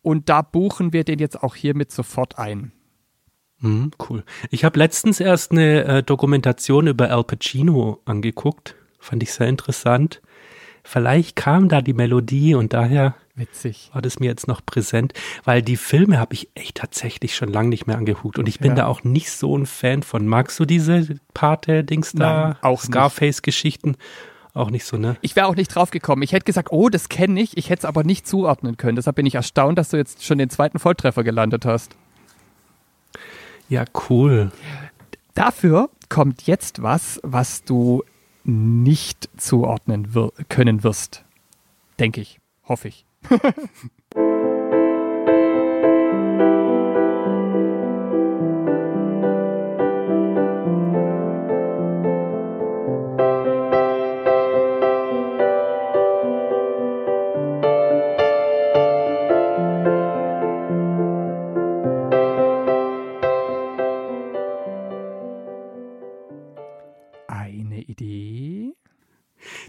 Und 0.08 0.30
da 0.30 0.40
buchen 0.40 0.94
wir 0.94 1.04
den 1.04 1.18
jetzt 1.18 1.42
auch 1.42 1.54
hiermit 1.54 1.92
sofort 1.92 2.38
ein. 2.38 2.72
Mhm, 3.60 3.90
cool. 4.08 4.24
Ich 4.50 4.64
habe 4.64 4.78
letztens 4.78 5.20
erst 5.20 5.52
eine 5.52 5.84
äh, 5.84 6.02
Dokumentation 6.02 6.86
über 6.86 7.10
Al 7.10 7.24
Pacino 7.24 8.00
angeguckt. 8.06 8.74
Fand 8.98 9.22
ich 9.22 9.34
sehr 9.34 9.48
interessant. 9.48 10.22
Vielleicht 10.82 11.36
kam 11.36 11.68
da 11.68 11.82
die 11.82 11.92
Melodie 11.92 12.54
und 12.54 12.72
daher 12.72 13.16
Witzig. 13.34 13.90
war 13.92 14.00
das 14.00 14.18
mir 14.18 14.26
jetzt 14.28 14.48
noch 14.48 14.64
präsent, 14.64 15.12
weil 15.44 15.60
die 15.60 15.76
Filme 15.76 16.18
habe 16.18 16.32
ich 16.32 16.48
echt 16.54 16.78
tatsächlich 16.78 17.36
schon 17.36 17.50
lange 17.52 17.68
nicht 17.68 17.86
mehr 17.86 17.98
angeguckt 17.98 18.38
und 18.38 18.48
ich 18.48 18.60
bin 18.60 18.70
Ja. 18.70 18.76
da 18.76 18.86
auch 18.86 19.04
nicht 19.04 19.30
so 19.30 19.58
ein 19.58 19.66
Fan 19.66 20.02
von. 20.02 20.26
Magst 20.26 20.58
du 20.58 20.64
diese 20.64 21.16
Pate-Dings 21.34 22.12
da? 22.12 22.42
Nein, 22.48 22.56
auch 22.62 22.80
nicht. 22.84 22.92
Auch 24.58 24.70
nicht 24.72 24.84
so, 24.84 24.96
ne? 24.96 25.16
Ich 25.20 25.36
wäre 25.36 25.46
auch 25.46 25.54
nicht 25.54 25.72
drauf 25.72 25.92
gekommen. 25.92 26.22
Ich 26.22 26.32
hätte 26.32 26.44
gesagt, 26.44 26.72
oh, 26.72 26.88
das 26.88 27.08
kenne 27.08 27.40
ich. 27.40 27.56
Ich 27.56 27.70
hätte 27.70 27.80
es 27.80 27.84
aber 27.84 28.02
nicht 28.02 28.26
zuordnen 28.26 28.76
können. 28.76 28.96
Deshalb 28.96 29.14
bin 29.14 29.24
ich 29.24 29.36
erstaunt, 29.36 29.78
dass 29.78 29.90
du 29.90 29.96
jetzt 29.96 30.24
schon 30.24 30.38
den 30.38 30.50
zweiten 30.50 30.80
Volltreffer 30.80 31.22
gelandet 31.22 31.64
hast. 31.64 31.94
Ja, 33.68 33.84
cool. 34.10 34.50
Dafür 35.34 35.90
kommt 36.08 36.42
jetzt 36.48 36.82
was, 36.82 37.20
was 37.22 37.62
du 37.62 38.02
nicht 38.42 39.28
zuordnen 39.36 40.12
wir 40.12 40.32
können 40.48 40.82
wirst. 40.82 41.24
Denke 42.00 42.20
ich. 42.20 42.40
Hoffe 42.64 42.88
ich. 42.88 43.06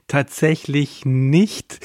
Tatsächlich 0.10 1.06
nicht. 1.06 1.80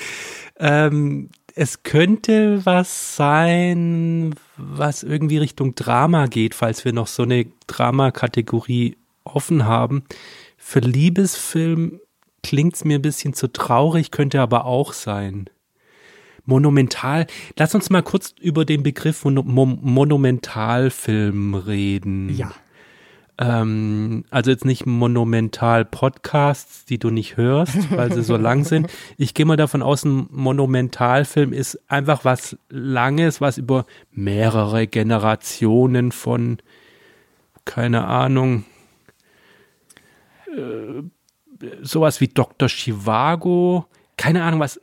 Ähm, 0.59 1.31
es 1.55 1.85
könnte 1.85 2.67
was 2.67 3.17
sein, 3.17 4.35
was 4.57 5.05
irgendwie 5.05 5.39
Richtung 5.39 5.77
Drama 5.77 6.27
geht, 6.27 6.55
falls 6.55 6.85
wir 6.85 6.93
noch 6.93 7.07
so 7.07 7.23
eine 7.23 7.47
Drama-Kategorie 7.69 8.97
offen 9.23 9.67
haben. 9.67 10.05
Für 10.57 10.81
Liebesfilm 10.81 12.01
klingt's 12.43 12.85
mir 12.85 12.99
ein 12.99 13.03
bisschen 13.03 13.35
zu 13.35 13.53
traurig, 13.53 14.11
könnte 14.11 14.41
aber 14.41 14.65
auch 14.65 14.93
sein. 14.93 15.49
Monumental. 16.47 17.27
Lass 17.57 17.75
uns 17.75 17.89
mal 17.89 18.03
kurz 18.03 18.35
über 18.41 18.65
den 18.65 18.83
Begriff 18.83 19.25
Mon 19.25 19.79
Monumentalfilm 19.81 21.55
reden. 21.55 22.35
Ja. 22.37 22.53
Ähm, 23.37 24.25
also 24.31 24.51
jetzt 24.51 24.65
nicht 24.65 24.87
monumental 24.87 25.85
Podcasts, 25.85 26.85
die 26.85 26.99
du 26.99 27.11
nicht 27.11 27.37
hörst, 27.37 27.91
weil 27.91 28.13
sie 28.13 28.23
so 28.23 28.37
lang 28.37 28.65
sind. 28.65 28.91
Ich 29.17 29.35
gehe 29.35 29.47
mal 29.47 29.57
davon 29.57 29.83
aus, 29.83 30.05
ein 30.05 30.29
Monumentalfilm 30.31 31.53
ist 31.53 31.81
einfach 31.89 32.25
was 32.25 32.57
Langes, 32.69 33.41
was 33.41 33.59
über 33.59 33.87
mehrere 34.11 34.87
Generationen 34.87 36.13
von, 36.13 36.59
keine 37.65 38.07
Ahnung, 38.07 38.65
äh, 40.49 41.03
sowas 41.83 42.21
wie 42.21 42.29
Dr. 42.29 42.69
Chivago, 42.69 43.87
keine 44.17 44.45
Ahnung, 44.45 44.61
was, 44.61 44.81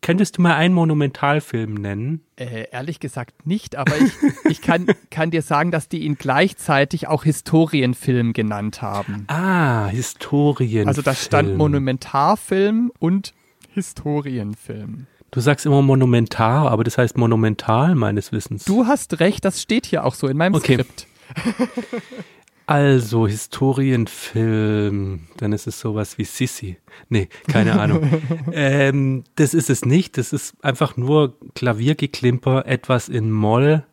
könntest 0.00 0.38
du 0.38 0.42
mal 0.42 0.54
einen 0.54 0.74
Monumentalfilm 0.74 1.74
nennen? 1.74 2.22
Äh, 2.36 2.68
ehrlich 2.70 3.00
gesagt 3.00 3.46
nicht, 3.46 3.76
aber 3.76 3.92
ich, 3.96 4.12
ich 4.50 4.62
kann, 4.62 4.86
kann 5.10 5.30
dir 5.30 5.42
sagen, 5.42 5.70
dass 5.70 5.88
die 5.88 6.00
ihn 6.04 6.16
gleichzeitig 6.16 7.06
auch 7.06 7.24
Historienfilm 7.24 8.32
genannt 8.32 8.82
haben. 8.82 9.24
Ah, 9.28 9.86
Historienfilm. 9.88 10.88
Also 10.88 11.02
da 11.02 11.14
stand 11.14 11.56
Monumentarfilm 11.56 12.92
und 12.98 13.34
Historienfilm. 13.70 15.06
Du 15.30 15.40
sagst 15.40 15.64
immer 15.64 15.80
monumentar, 15.80 16.70
aber 16.70 16.84
das 16.84 16.98
heißt 16.98 17.16
monumental 17.16 17.94
meines 17.94 18.32
Wissens. 18.32 18.64
Du 18.64 18.86
hast 18.86 19.18
recht, 19.20 19.44
das 19.44 19.62
steht 19.62 19.86
hier 19.86 20.04
auch 20.04 20.14
so 20.14 20.28
in 20.28 20.36
meinem 20.36 20.54
Okay. 20.54 20.74
Skript. 20.74 21.06
Also, 22.66 23.26
Historienfilm, 23.26 25.20
dann 25.36 25.52
ist 25.52 25.66
es 25.66 25.80
sowas 25.80 26.16
wie 26.18 26.24
Sissi. 26.24 26.78
Nee, 27.08 27.28
keine 27.48 27.72
Ahnung. 27.80 28.08
ähm, 28.52 29.24
das 29.34 29.54
ist 29.54 29.68
es 29.70 29.84
nicht. 29.84 30.16
Das 30.18 30.32
ist 30.32 30.54
einfach 30.64 30.96
nur 30.96 31.36
Klaviergeklimper, 31.54 32.66
etwas 32.66 33.08
in 33.08 33.30
Moll. 33.30 33.84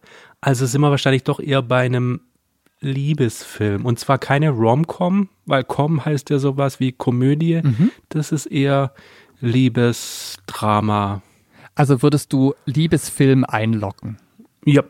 Also 0.42 0.66
sind 0.66 0.82
wir 0.82 0.92
wahrscheinlich 0.92 1.24
doch 1.24 1.40
eher 1.40 1.62
bei 1.62 1.82
einem 1.82 2.22
Liebesfilm. 2.80 3.86
Und 3.86 4.00
zwar 4.00 4.18
keine 4.20 4.52
Rom-Com, 4.52 5.30
weil 5.46 5.64
Com 5.66 6.06
heißt 6.06 6.30
ja 6.30 6.40
sowas 6.40 6.80
wie 6.80 6.92
Komödie. 6.94 7.62
Das 8.08 8.32
ist 8.32 8.46
eher 8.46 8.94
Liebesdrama. 9.42 11.22
Also 11.76 12.02
würdest 12.02 12.32
du 12.34 12.54
Liebesfilm 12.66 13.44
einloggen. 13.44 14.18
Ja. 14.66 14.84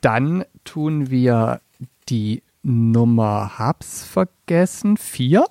Dann 0.00 0.44
tun 0.64 1.10
wir 1.10 1.60
die 2.08 2.42
Nummer, 2.62 3.58
hab's 3.58 4.04
vergessen, 4.04 4.96
vier. 4.96 5.44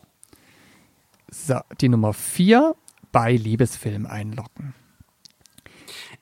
So, 1.31 1.59
die 1.81 1.89
Nummer 1.89 2.13
vier 2.13 2.75
bei 3.11 3.35
Liebesfilm 3.35 4.05
einloggen. 4.05 4.73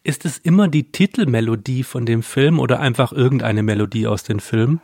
Ist 0.03 0.25
es 0.25 0.37
immer 0.37 0.67
die 0.69 0.91
Titelmelodie 0.91 1.83
von 1.83 2.05
dem 2.05 2.23
Film 2.23 2.59
oder 2.59 2.79
einfach 2.79 3.11
irgendeine 3.11 3.63
Melodie 3.63 4.07
aus 4.07 4.23
dem 4.23 4.39
Film? 4.39 4.79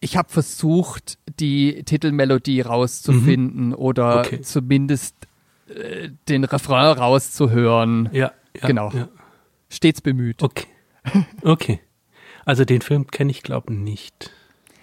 Ich 0.00 0.16
habe 0.16 0.30
versucht, 0.30 1.18
die 1.38 1.84
Titelmelodie 1.84 2.62
rauszufinden 2.62 3.74
oder 3.74 4.14
Mhm. 4.20 4.20
Okay. 4.20 4.40
zumindest 4.40 5.14
äh, 5.68 6.10
den 6.28 6.44
Refrain 6.44 6.96
rauszuhören. 6.96 8.08
Ja, 8.12 8.32
ja 8.58 8.66
Genau. 8.66 8.90
Ja. 8.92 9.08
Stets 9.68 10.00
bemüht. 10.00 10.42
Okay. 10.42 10.66
Okay. 11.42 11.80
Also 12.44 12.64
den 12.64 12.80
Film 12.80 13.06
kenne 13.08 13.30
ich 13.30 13.42
glaube 13.42 13.72
nicht. 13.74 14.30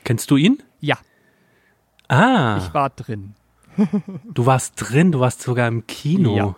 Kennst 0.09 0.31
du 0.31 0.37
ihn? 0.37 0.63
Ja, 0.79 0.97
Ah, 2.07 2.57
ich 2.57 2.73
war 2.73 2.89
drin. 2.89 3.35
du 4.23 4.47
warst 4.47 4.73
drin, 4.75 5.11
du 5.11 5.19
warst 5.19 5.43
sogar 5.43 5.67
im 5.67 5.85
Kino. 5.85 6.35
Ja. 6.35 6.55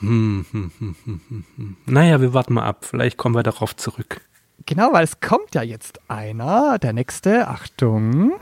Hm, 0.00 0.44
hm, 0.50 0.72
hm, 0.78 0.96
hm, 1.06 1.20
hm, 1.26 1.44
hm. 1.56 1.76
Naja, 1.86 2.20
wir 2.20 2.34
warten 2.34 2.52
mal 2.52 2.66
ab. 2.66 2.84
Vielleicht 2.84 3.16
kommen 3.16 3.34
wir 3.34 3.42
darauf 3.42 3.74
zurück. 3.74 4.20
Genau, 4.66 4.92
weil 4.92 5.04
es 5.04 5.20
kommt 5.20 5.54
ja 5.54 5.62
jetzt 5.62 5.98
einer. 6.10 6.78
Der 6.78 6.92
nächste, 6.92 7.48
Achtung. 7.48 8.34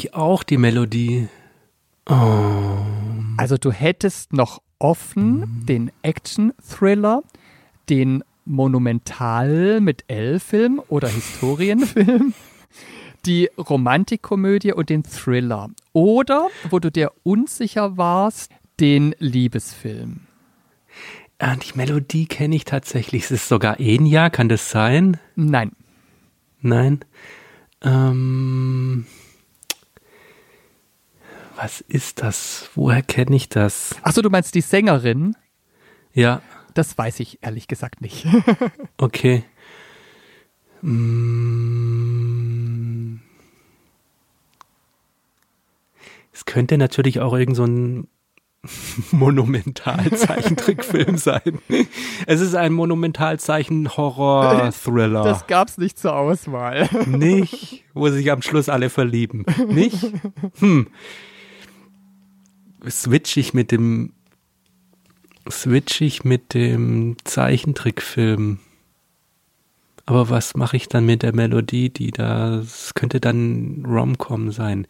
Ich 0.00 0.14
auch, 0.14 0.42
die 0.42 0.56
Melodie. 0.56 1.28
Oh. 2.08 2.14
Also 3.36 3.56
du 3.56 3.70
hättest 3.70 4.32
noch 4.32 4.62
offen 4.78 5.64
den 5.66 5.90
Action-Thriller, 6.02 7.22
den 7.88 8.24
Monumental 8.44 9.80
mit 9.80 10.04
L-Film 10.08 10.80
oder 10.88 11.08
Historienfilm, 11.20 12.34
die 13.26 13.50
Romantikkomödie 13.58 14.72
und 14.72 14.88
den 14.88 15.04
Thriller. 15.04 15.68
Oder, 15.92 16.48
wo 16.70 16.78
du 16.78 16.90
dir 16.90 17.12
unsicher 17.22 17.96
warst, 17.96 18.50
den 18.80 19.14
Liebesfilm. 19.18 20.20
Ah, 21.38 21.56
die 21.56 21.76
Melodie 21.76 22.26
kenne 22.26 22.56
ich 22.56 22.64
tatsächlich. 22.64 23.24
Es 23.24 23.30
ist 23.30 23.48
sogar 23.48 23.78
Enya, 23.80 24.30
kann 24.30 24.48
das 24.48 24.70
sein? 24.70 25.18
Nein. 25.36 25.72
Nein. 26.60 27.00
Ähm, 27.82 29.06
was 31.60 31.82
ist 31.82 32.22
das? 32.22 32.70
Woher 32.74 33.02
kenne 33.02 33.36
ich 33.36 33.50
das? 33.50 33.94
Achso, 34.02 34.22
du 34.22 34.30
meinst 34.30 34.54
die 34.54 34.62
Sängerin? 34.62 35.36
Ja, 36.14 36.40
Das 36.72 36.96
weiß 36.96 37.20
ich 37.20 37.42
ehrlich 37.42 37.68
gesagt 37.68 38.00
nicht. 38.00 38.26
okay. 38.96 39.44
Mm. 40.80 43.16
Es 46.32 46.46
könnte 46.46 46.78
natürlich 46.78 47.20
auch 47.20 47.34
irgend 47.34 47.56
so 47.56 47.64
ein 47.64 48.08
Monumentalzeichentrickfilm 49.10 51.18
sein. 51.22 51.58
Es 52.26 52.40
ist 52.40 52.54
ein 52.54 52.72
Monumentalzeichen-Horror-Thriller. 52.72 55.24
Das 55.24 55.46
gab's 55.46 55.76
nicht 55.76 55.98
zur 55.98 56.16
Auswahl. 56.16 56.88
Nicht, 57.06 57.84
wo 57.92 58.08
sich 58.08 58.30
am 58.30 58.40
Schluss 58.40 58.70
alle 58.70 58.88
verlieben. 58.88 59.44
Nicht? 59.68 60.10
Hm. 60.60 60.86
Switch 62.88 63.36
ich 63.36 63.54
mit 63.54 63.72
dem 63.72 64.12
switch 65.50 66.00
ich 66.00 66.24
mit 66.24 66.54
dem 66.54 67.16
Zeichentrickfilm. 67.24 68.58
Aber 70.06 70.28
was 70.28 70.56
mache 70.56 70.76
ich 70.76 70.88
dann 70.88 71.06
mit 71.06 71.22
der 71.22 71.34
Melodie, 71.34 71.90
die 71.90 72.10
da, 72.10 72.56
das 72.56 72.94
könnte 72.94 73.20
dann 73.20 73.84
Rom-Com 73.86 74.50
sein. 74.50 74.86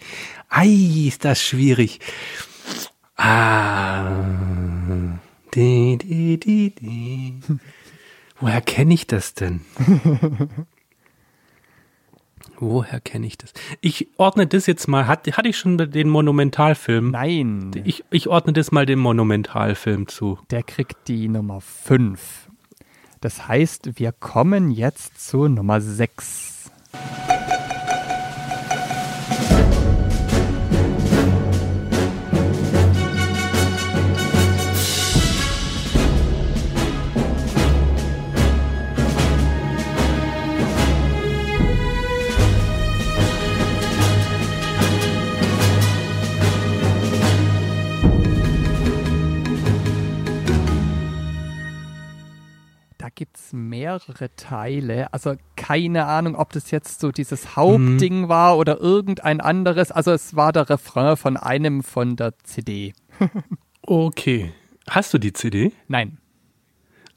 Ei, 0.48 0.68
ist 1.08 1.24
das 1.24 1.42
schwierig. 1.42 2.00
Ah. 3.16 4.08
Di, 5.54 5.98
di, 5.98 6.38
di, 6.38 6.70
di. 6.70 7.40
Woher 8.40 8.62
kenne 8.62 8.94
ich 8.94 9.06
das 9.06 9.34
denn? 9.34 9.60
Woher 12.60 13.00
kenne 13.00 13.26
ich 13.26 13.38
das? 13.38 13.54
Ich 13.80 14.08
ordne 14.18 14.46
das 14.46 14.66
jetzt 14.66 14.86
mal. 14.86 15.06
Hat, 15.06 15.26
hatte 15.34 15.48
ich 15.48 15.56
schon 15.56 15.78
den 15.78 16.10
Monumentalfilm? 16.10 17.10
Nein. 17.10 17.70
Ich, 17.84 18.04
ich 18.10 18.28
ordne 18.28 18.52
das 18.52 18.70
mal 18.70 18.84
dem 18.84 18.98
Monumentalfilm 18.98 20.08
zu. 20.08 20.38
Der 20.50 20.62
kriegt 20.62 21.08
die 21.08 21.28
Nummer 21.28 21.62
5. 21.62 22.50
Das 23.22 23.48
heißt, 23.48 23.98
wir 23.98 24.12
kommen 24.12 24.70
jetzt 24.70 25.26
zu 25.26 25.48
Nummer 25.48 25.80
6. 25.80 26.70
gibt 53.20 53.36
es 53.36 53.52
mehrere 53.52 54.34
Teile. 54.34 55.12
Also 55.12 55.34
keine 55.54 56.06
Ahnung, 56.06 56.36
ob 56.36 56.54
das 56.54 56.70
jetzt 56.70 57.00
so 57.00 57.12
dieses 57.12 57.54
Hauptding 57.54 58.30
war 58.30 58.56
oder 58.56 58.80
irgendein 58.80 59.42
anderes. 59.42 59.92
Also 59.92 60.10
es 60.12 60.36
war 60.36 60.52
der 60.52 60.70
Refrain 60.70 61.18
von 61.18 61.36
einem 61.36 61.82
von 61.82 62.16
der 62.16 62.32
CD. 62.42 62.94
Okay. 63.82 64.52
Hast 64.88 65.12
du 65.12 65.18
die 65.18 65.32
CD? 65.32 65.72
Nein. 65.88 66.18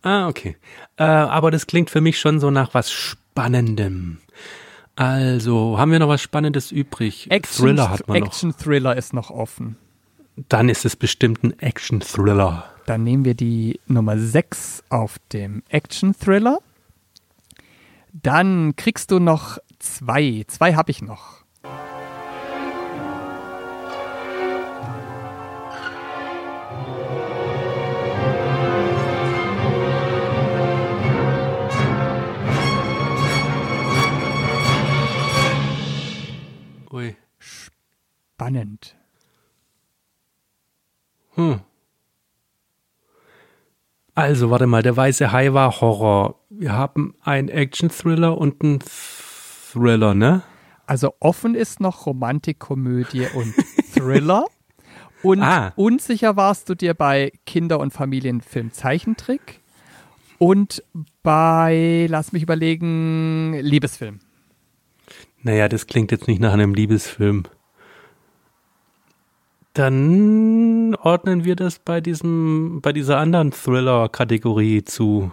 Ah, 0.02 0.28
okay. 0.28 0.58
Äh, 0.98 1.04
aber 1.04 1.52
das 1.52 1.68
klingt 1.68 1.90
für 1.90 2.02
mich 2.02 2.20
schon 2.20 2.40
so 2.40 2.50
nach 2.52 2.74
was 2.74 2.90
Spannendem. 2.90 4.20
Also, 4.96 5.78
haben 5.78 5.92
wir 5.92 6.00
noch 6.00 6.08
was 6.08 6.22
Spannendes 6.22 6.72
übrig? 6.72 7.30
Action, 7.30 7.68
Thriller 7.68 7.90
hat 7.90 8.08
man 8.08 8.18
Action 8.18 8.56
Thriller 8.58 8.96
ist 8.96 9.14
noch 9.14 9.30
offen. 9.30 9.78
Dann 10.36 10.68
ist 10.70 10.84
es 10.84 10.96
bestimmt 10.96 11.44
ein 11.44 11.60
Action-Thriller. 11.60 12.66
Dann 12.86 13.04
nehmen 13.04 13.24
wir 13.24 13.36
die 13.36 13.80
Nummer 13.86 14.18
6 14.18 14.84
auf 14.90 15.20
dem 15.32 15.64
Action 15.70 16.14
Thriller. 16.14 16.60
Dann 18.12 18.76
kriegst 18.76 19.12
du 19.12 19.20
noch 19.20 19.58
zwei. 19.80 20.44
Zwei 20.48 20.76
habe 20.76 20.92
ich 20.92 21.02
noch. 21.02 21.44
Ui. 36.92 37.16
Spannend. 37.40 38.96
Hm. 41.36 41.60
Also, 44.16 44.50
warte 44.52 44.68
mal, 44.68 44.84
der 44.84 44.96
weiße 44.96 45.32
Hai 45.32 45.54
war 45.54 45.82
Horror. 45.82 46.40
Wir 46.50 46.74
haben 46.74 47.16
einen 47.24 47.50
Action-Thriller 47.50 48.38
und 48.38 48.64
einen 48.64 48.80
Thriller, 49.72 50.14
ne? 50.14 50.44
Also 50.86 51.14
offen 51.20 51.56
ist 51.56 51.80
noch 51.80 52.06
Romantik, 52.06 52.60
Komödie 52.60 53.26
und 53.34 53.54
Thriller. 53.94 54.46
Und 55.24 55.42
Ah. 55.42 55.72
unsicher 55.78 56.36
warst 56.36 56.68
du 56.68 56.76
dir 56.76 56.94
bei 56.94 57.32
Kinder- 57.46 57.80
und 57.80 57.92
Familienfilm 57.94 58.74
Zeichentrick. 58.74 59.62
Und 60.38 60.84
bei, 61.24 62.08
lass 62.10 62.34
mich 62.34 62.44
überlegen, 62.44 63.54
Liebesfilm. 63.62 64.20
Naja, 65.42 65.70
das 65.70 65.88
klingt 65.88 66.12
jetzt 66.12 66.28
nicht 66.28 66.42
nach 66.42 66.52
einem 66.52 66.74
Liebesfilm. 66.74 67.44
Dann 69.74 70.94
ordnen 70.96 71.46
wir 71.46 71.56
das 71.56 71.80
bei 71.80 72.00
diesem, 72.00 72.80
bei 72.82 72.94
dieser 72.94 73.18
anderen 73.18 73.52
Thriller-Kategorie 73.52 74.84
zu, 74.84 75.32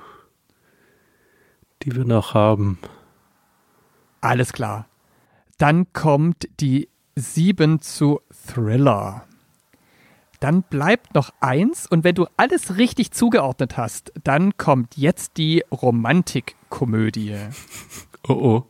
die 1.82 1.94
wir 1.94 2.06
noch 2.06 2.32
haben. 2.32 2.78
Alles 4.22 4.54
klar. 4.54 4.86
Dann 5.58 5.92
kommt 5.92 6.48
die 6.60 6.88
7 7.16 7.82
zu 7.82 8.20
Thriller. 8.46 9.26
Dann 10.40 10.62
bleibt 10.62 11.14
noch 11.14 11.34
eins 11.40 11.86
und 11.86 12.02
wenn 12.02 12.14
du 12.14 12.26
alles 12.38 12.78
richtig 12.78 13.10
zugeordnet 13.12 13.76
hast, 13.76 14.10
dann 14.24 14.56
kommt 14.56 14.96
jetzt 14.96 15.36
die 15.36 15.62
Romantikkomödie. 15.70 17.36
Oh 18.26 18.32
oh. 18.32 18.64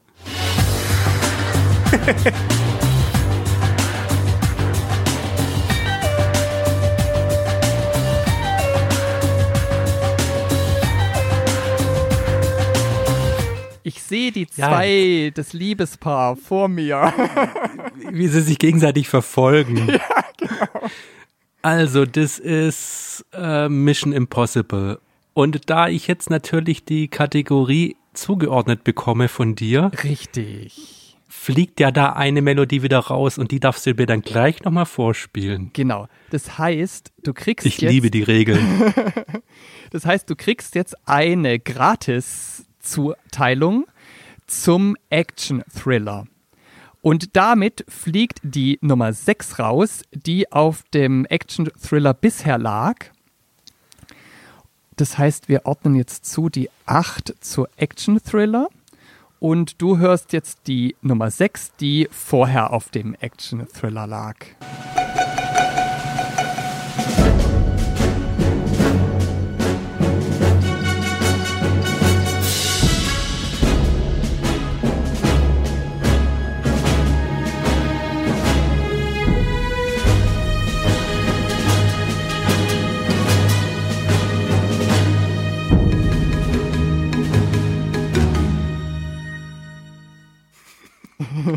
sehe 14.11 14.31
die 14.33 14.46
Ja. 14.57 14.68
zwei, 14.68 15.33
das 15.35 15.55
Liebespaar 15.55 16.37
vor 16.37 16.68
mir. 16.68 17.14
Wie 18.11 18.29
sie 18.29 18.42
sich 18.42 18.59
gegenseitig 18.59 19.09
verfolgen. 19.09 19.99
Also, 21.62 22.07
das 22.07 22.38
ist 22.38 23.23
äh, 23.35 23.68
Mission 23.68 24.14
Impossible. 24.14 24.99
Und 25.35 25.68
da 25.68 25.88
ich 25.88 26.07
jetzt 26.07 26.31
natürlich 26.31 26.87
die 26.87 27.09
Kategorie 27.09 27.96
zugeordnet 28.14 28.83
bekomme 28.83 29.29
von 29.29 29.57
dir, 29.57 29.90
Richtig. 30.03 31.18
fliegt 31.29 31.79
ja 31.79 31.90
da 31.90 32.14
eine 32.14 32.40
Melodie 32.40 32.83
wieder 32.83 33.01
raus 33.01 33.37
und 33.37 33.51
die 33.51 33.61
darfst 33.61 33.85
du 33.85 33.92
mir 33.92 34.07
dann 34.07 34.23
gleich 34.23 34.62
nochmal 34.62 34.87
vorspielen. 34.87 35.68
Genau. 35.75 36.09
Das 36.31 36.57
heißt, 36.57 37.12
du 37.25 37.35
kriegst 37.35 37.66
Ich 37.66 37.77
jetzt, 37.79 37.92
liebe 37.92 38.11
die 38.11 38.23
Regeln. 38.23 38.94
das 39.90 40.07
heißt, 40.07 40.31
du 40.31 40.37
kriegst 40.37 40.75
jetzt 40.75 40.96
eine 41.07 41.59
Gratis-Zuteilung 41.59 43.85
zum 44.50 44.96
Action-Thriller. 45.08 46.26
Und 47.02 47.36
damit 47.36 47.84
fliegt 47.88 48.40
die 48.42 48.78
Nummer 48.82 49.12
6 49.12 49.58
raus, 49.58 50.02
die 50.12 50.52
auf 50.52 50.82
dem 50.92 51.24
Action-Thriller 51.24 52.12
bisher 52.12 52.58
lag. 52.58 52.96
Das 54.96 55.16
heißt, 55.16 55.48
wir 55.48 55.64
ordnen 55.64 55.94
jetzt 55.94 56.26
zu 56.26 56.50
die 56.50 56.68
8 56.84 57.34
zur 57.40 57.70
Action-Thriller. 57.76 58.68
Und 59.38 59.80
du 59.80 59.96
hörst 59.96 60.34
jetzt 60.34 60.66
die 60.66 60.94
Nummer 61.00 61.30
6, 61.30 61.72
die 61.80 62.06
vorher 62.10 62.74
auf 62.74 62.90
dem 62.90 63.14
Action-Thriller 63.14 64.06
lag. 64.06 64.36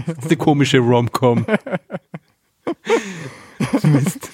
Das 0.06 0.18
ist 0.18 0.26
eine 0.26 0.38
komische 0.38 0.80
Rom-Com. 0.80 1.46
Mist. 3.84 4.30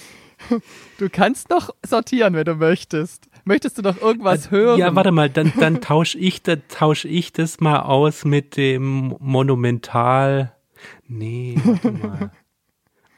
Du 0.98 1.10
kannst 1.10 1.50
noch 1.50 1.70
sortieren, 1.86 2.34
wenn 2.34 2.46
du 2.46 2.56
möchtest. 2.56 3.28
Möchtest 3.46 3.78
du 3.78 3.82
noch 3.82 4.02
irgendwas 4.02 4.52
hören? 4.52 4.80
Ja, 4.80 4.96
warte 4.96 5.12
mal, 5.12 5.30
dann, 5.30 5.54
dann 5.60 5.82
tausche 5.82 6.18
ich, 6.18 6.42
da 6.44 6.56
tausche 6.56 7.08
ich 7.08 7.32
das 7.34 7.60
mal 7.60 7.82
aus 7.82 8.26
mit 8.26 8.58
dem 8.58 9.16
Monumental. 9.20 10.56
Nee, 11.08 11.56
warte 11.64 11.92
mal. 11.92 12.32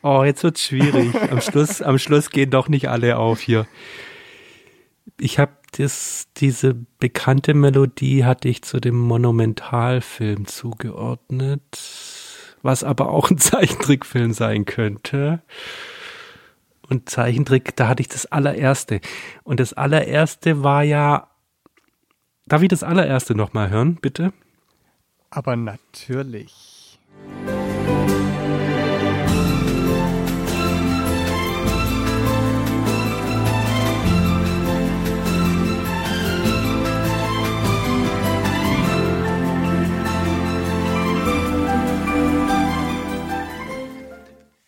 Oh, 0.03 0.23
jetzt 0.23 0.43
wird's 0.43 0.63
schwierig. 0.63 1.13
Am 1.31 1.41
Schluss, 1.41 1.81
am 1.81 1.99
Schluss 1.99 2.29
gehen 2.31 2.49
doch 2.49 2.69
nicht 2.69 2.89
alle 2.89 3.17
auf 3.17 3.39
hier. 3.39 3.67
Ich 5.19 5.37
habe 5.37 5.51
das, 5.71 6.27
diese 6.37 6.73
bekannte 6.99 7.53
Melodie 7.53 8.25
hatte 8.25 8.49
ich 8.49 8.61
zu 8.61 8.79
dem 8.79 8.99
Monumentalfilm 8.99 10.45
zugeordnet, 10.45 11.79
was 12.61 12.83
aber 12.83 13.09
auch 13.09 13.29
ein 13.31 13.37
Zeichentrickfilm 13.39 14.33
sein 14.33 14.65
könnte. 14.65 15.41
Und 16.89 17.09
Zeichentrick, 17.09 17.75
da 17.77 17.87
hatte 17.87 18.01
ich 18.01 18.09
das 18.09 18.25
allererste. 18.25 18.99
Und 19.43 19.59
das 19.61 19.73
allererste 19.73 20.61
war 20.61 20.83
ja. 20.83 21.29
Darf 22.47 22.61
ich 22.61 22.67
das 22.67 22.83
allererste 22.83 23.33
nochmal 23.33 23.69
hören, 23.69 23.95
bitte? 23.95 24.33
Aber 25.29 25.55
natürlich. 25.55 26.70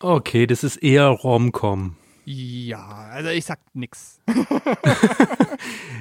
Okay, 0.04 0.46
das 0.46 0.64
ist 0.64 0.76
eher 0.76 1.06
Rom-Com. 1.06 1.96
Ja, 2.26 3.08
also 3.10 3.30
ich 3.30 3.46
sag 3.46 3.58
nix. 3.72 4.20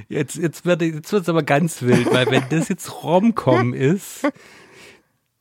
Jetzt, 0.09 0.35
jetzt 0.35 0.65
wird 0.65 0.81
jetzt 0.81 1.11
wird's 1.13 1.29
aber 1.29 1.41
ganz 1.41 1.81
wild, 1.81 2.11
weil 2.11 2.29
wenn 2.29 2.43
das 2.49 2.67
jetzt 2.67 3.03
Rom-Com 3.03 3.73
ist, 3.73 4.27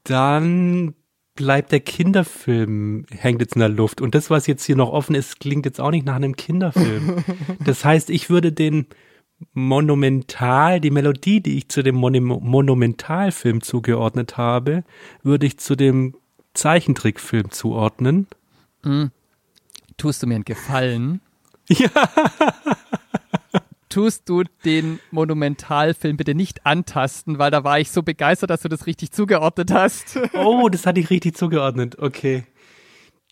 dann 0.04 0.94
bleibt 1.34 1.72
der 1.72 1.80
Kinderfilm, 1.80 3.04
hängt 3.10 3.40
jetzt 3.40 3.56
in 3.56 3.60
der 3.60 3.68
Luft. 3.68 4.00
Und 4.00 4.14
das, 4.14 4.30
was 4.30 4.46
jetzt 4.46 4.64
hier 4.64 4.76
noch 4.76 4.92
offen 4.92 5.16
ist, 5.16 5.40
klingt 5.40 5.66
jetzt 5.66 5.80
auch 5.80 5.90
nicht 5.90 6.06
nach 6.06 6.14
einem 6.14 6.36
Kinderfilm. 6.36 7.24
Das 7.64 7.84
heißt, 7.84 8.10
ich 8.10 8.30
würde 8.30 8.52
den 8.52 8.86
Monumental, 9.54 10.80
die 10.80 10.92
Melodie, 10.92 11.40
die 11.40 11.58
ich 11.58 11.68
zu 11.68 11.82
dem 11.82 11.96
Mon 11.96 12.22
Monumentalfilm 12.22 13.60
zugeordnet 13.60 14.36
habe, 14.36 14.84
würde 15.24 15.46
ich 15.46 15.58
zu 15.58 15.74
dem 15.74 16.14
Zeichentrickfilm 16.54 17.50
zuordnen. 17.50 18.28
Tust 19.96 20.22
du 20.22 20.26
mir 20.26 20.36
einen 20.36 20.44
Gefallen? 20.44 21.20
Ja. 21.68 21.88
Tust 23.88 24.28
du 24.28 24.42
den 24.64 25.00
Monumentalfilm 25.10 26.16
bitte 26.16 26.34
nicht 26.34 26.64
antasten, 26.66 27.38
weil 27.38 27.50
da 27.50 27.62
war 27.62 27.78
ich 27.78 27.90
so 27.90 28.02
begeistert, 28.02 28.48
dass 28.48 28.62
du 28.62 28.68
das 28.68 28.86
richtig 28.86 29.12
zugeordnet 29.12 29.70
hast. 29.70 30.18
Oh, 30.34 30.68
das 30.70 30.86
hatte 30.86 30.98
ich 30.98 31.10
richtig 31.10 31.36
zugeordnet. 31.36 31.98
Okay. 31.98 32.44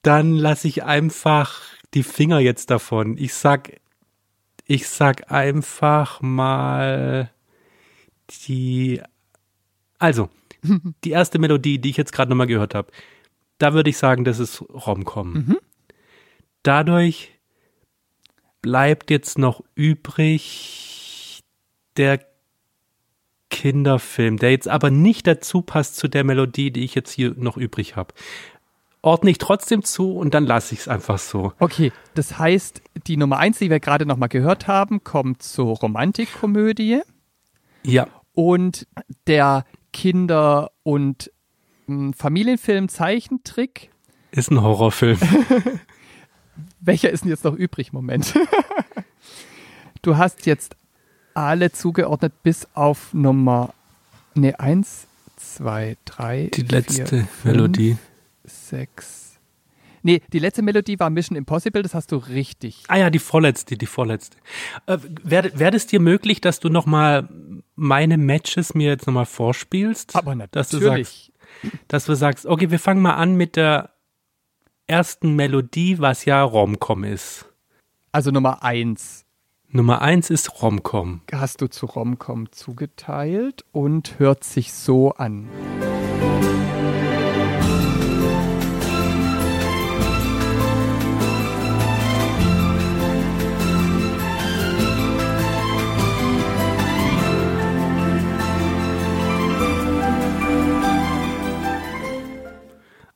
Dann 0.03 0.35
lasse 0.35 0.69
ich 0.69 0.85
einfach 0.85 1.63
die 1.95 2.03
Finger 2.03 2.41
jetzt 2.41 2.71
davon. 2.71 3.17
Ich 3.17 3.33
sag, 3.35 3.81
ich 4.67 4.87
sag 4.87 5.33
einfach 5.33 6.21
mal 6.21 7.31
die, 8.47 9.01
also, 9.99 10.29
die 11.05 11.11
erste 11.11 11.39
Melodie, 11.39 11.79
die 11.79 11.91
ich 11.91 11.97
jetzt 11.97 12.13
gerade 12.13 12.29
nochmal 12.31 12.47
gehört 12.47 12.75
habe, 12.75 12.93
da 13.61 13.75
würde 13.75 13.91
ich 13.91 13.99
sagen, 13.99 14.25
das 14.25 14.39
ist 14.39 14.63
Romcom. 14.63 15.33
Mhm. 15.33 15.57
Dadurch 16.63 17.39
bleibt 18.63 19.11
jetzt 19.11 19.39
noch 19.39 19.63
übrig 19.75 21.43
der 21.97 22.21
Kinderfilm, 23.51 24.39
der 24.39 24.53
jetzt 24.53 24.69
aber 24.69 24.91
nicht 24.91 25.27
dazu 25.27 25.63
passt 25.63 25.97
zu 25.97 26.09
der 26.09 26.25
Melodie, 26.25 26.71
die 26.71 26.85
ich 26.85 26.95
jetzt 26.95 27.13
hier 27.13 27.35
noch 27.37 27.57
übrig 27.57 27.97
habe. 27.97 28.15
Ordne 29.03 29.31
ich 29.31 29.39
trotzdem 29.39 29.83
zu 29.83 30.17
und 30.17 30.35
dann 30.35 30.45
lasse 30.45 30.75
ich 30.75 30.81
es 30.81 30.89
einfach 30.89 31.19
so. 31.19 31.53
Okay, 31.59 31.91
das 32.15 32.39
heißt, 32.39 32.83
die 33.07 33.17
Nummer 33.17 33.39
eins, 33.39 33.59
die 33.59 33.71
wir 33.71 33.81
gerade 33.81 34.07
nochmal 34.07 34.29
gehört 34.29 34.67
haben, 34.67 35.05
kommt 35.05 35.43
zur 35.43 35.77
Romantikkomödie 35.77 37.01
Ja, 37.83 38.09
und 38.35 38.87
der 39.27 39.65
Kinder- 39.93 40.71
und 40.83 41.31
Familienfilm 42.15 42.89
Zeichentrick. 42.89 43.91
ist 44.31 44.51
ein 44.51 44.63
Horrorfilm. 44.63 45.19
Welcher 46.81 47.11
ist 47.11 47.25
denn 47.25 47.31
jetzt 47.31 47.45
noch 47.45 47.55
übrig? 47.55 47.93
Moment. 47.93 48.35
du 50.03 50.17
hast 50.17 50.47
jetzt 50.47 50.77
alle 51.35 51.73
zugeordnet 51.73 52.33
bis 52.43 52.67
auf 52.75 53.13
Nummer 53.15 53.73
ne, 54.35 54.59
eins, 54.59 55.07
zwei, 55.37 55.97
drei, 56.05 56.51
Die 56.55 56.63
vier, 56.63 56.71
letzte 56.71 57.07
fünf, 57.07 57.45
Melodie. 57.45 57.97
sechs. 58.45 59.39
Nee, 60.03 60.23
die 60.33 60.39
letzte 60.39 60.63
Melodie 60.63 60.99
war 60.99 61.11
Mission 61.11 61.37
Impossible, 61.37 61.83
das 61.83 61.93
hast 61.95 62.11
du 62.11 62.17
richtig. 62.17 62.85
Ah 62.89 62.97
ja, 62.97 63.11
die 63.11 63.19
vorletzte, 63.19 63.77
die 63.77 63.85
vorletzte. 63.87 64.39
Äh, 64.87 64.97
Wäre 65.23 65.53
wär 65.59 65.75
es 65.75 65.87
dir 65.87 66.01
möglich, 66.01 66.41
dass 66.41 66.59
du 66.59 66.71
noch 66.71 66.87
mal 66.87 67.29
meine 67.77 68.17
Matches 68.17 68.73
mir 68.75 68.89
jetzt 68.89 69.07
noch 69.07 69.13
mal 69.13 69.27
vorspielst? 69.27 70.17
Aber 70.17 70.35
Dass 70.53 70.71
du 70.71 70.79
natürlich. 70.81 71.09
sagst, 71.09 71.30
dass 71.89 72.07
du 72.07 72.15
sagst, 72.15 72.47
okay, 72.47 72.71
wir 72.71 72.79
fangen 72.79 73.03
mal 73.03 73.15
an 73.15 73.35
mit 73.35 73.57
der 73.57 73.91
ersten 74.87 75.37
Melodie, 75.37 75.99
was 75.99 76.25
ja 76.25 76.43
Romcom 76.43 77.05
ist. 77.05 77.47
Also 78.13 78.31
Nummer 78.31 78.63
eins 78.63 79.25
Nummer 79.73 80.03
eins 80.03 80.31
ist 80.31 80.63
Romcom. 80.63 81.21
hast 81.33 81.61
du 81.61 81.69
zu 81.69 81.87
Romcom 81.87 82.51
zugeteilt 82.51 83.65
und 83.71 84.19
hört 84.19 84.43
sich 84.43 84.73
so 84.73 85.13
an. 85.13 85.49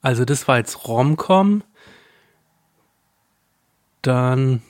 Also 0.05 0.27
das 0.27 0.47
war 0.47 0.59
jetzt 0.59 0.87
Romcom. 0.87 1.63
Dann, 4.03 4.61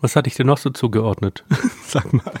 was 0.00 0.16
hatte 0.16 0.28
ich 0.28 0.34
denn 0.36 0.46
noch 0.46 0.56
so 0.58 0.70
zugeordnet? 0.70 1.44
Sag 1.84 2.12
mal. 2.14 2.32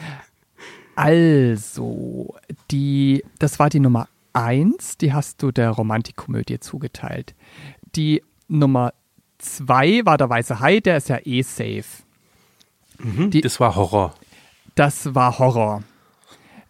Also, 0.96 2.34
die, 2.70 3.22
das 3.38 3.58
war 3.58 3.68
die 3.68 3.80
Nummer 3.80 4.08
eins, 4.32 4.96
die 4.96 5.12
hast 5.12 5.42
du 5.42 5.50
der 5.50 5.70
Romantikkomödie 5.70 6.60
zugeteilt. 6.60 7.34
Die 7.94 8.22
Nummer 8.48 8.94
zwei 9.38 10.00
war 10.06 10.16
der 10.16 10.30
Weiße 10.30 10.60
Hai, 10.60 10.80
der 10.80 10.96
ist 10.96 11.08
ja 11.10 11.18
eh 11.24 11.42
safe. 11.42 11.84
Die- 12.98 13.40
das 13.42 13.60
war 13.60 13.76
Horror. 13.76 14.14
Das 14.74 15.14
war 15.14 15.38
Horror. 15.38 15.82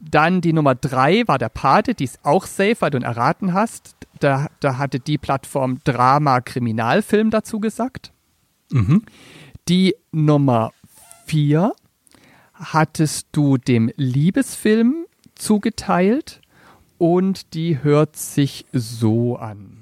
Dann 0.00 0.40
die 0.40 0.52
Nummer 0.52 0.74
drei 0.74 1.28
war 1.28 1.38
der 1.38 1.50
Pate, 1.50 1.94
die 1.94 2.04
ist 2.04 2.20
auch 2.24 2.46
safe, 2.46 2.76
weil 2.80 2.90
du 2.90 2.98
ihn 2.98 3.04
erraten 3.04 3.52
hast. 3.52 3.94
Da, 4.18 4.48
da 4.60 4.78
hatte 4.78 4.98
die 4.98 5.18
Plattform 5.18 5.80
Drama 5.84 6.40
Kriminalfilm 6.40 7.30
dazu 7.30 7.60
gesagt. 7.60 8.12
Mhm. 8.70 9.02
Die 9.68 9.94
Nummer 10.10 10.72
vier 11.26 11.72
hattest 12.54 13.28
du 13.32 13.56
dem 13.56 13.90
Liebesfilm 13.96 15.06
zugeteilt 15.34 16.40
und 16.98 17.54
die 17.54 17.82
hört 17.82 18.16
sich 18.16 18.66
so 18.72 19.36
an. 19.36 19.79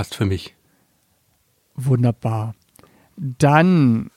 Passt 0.00 0.14
für 0.14 0.24
mich. 0.24 0.56
Wunderbar. 1.74 2.54
Dann, 3.18 4.10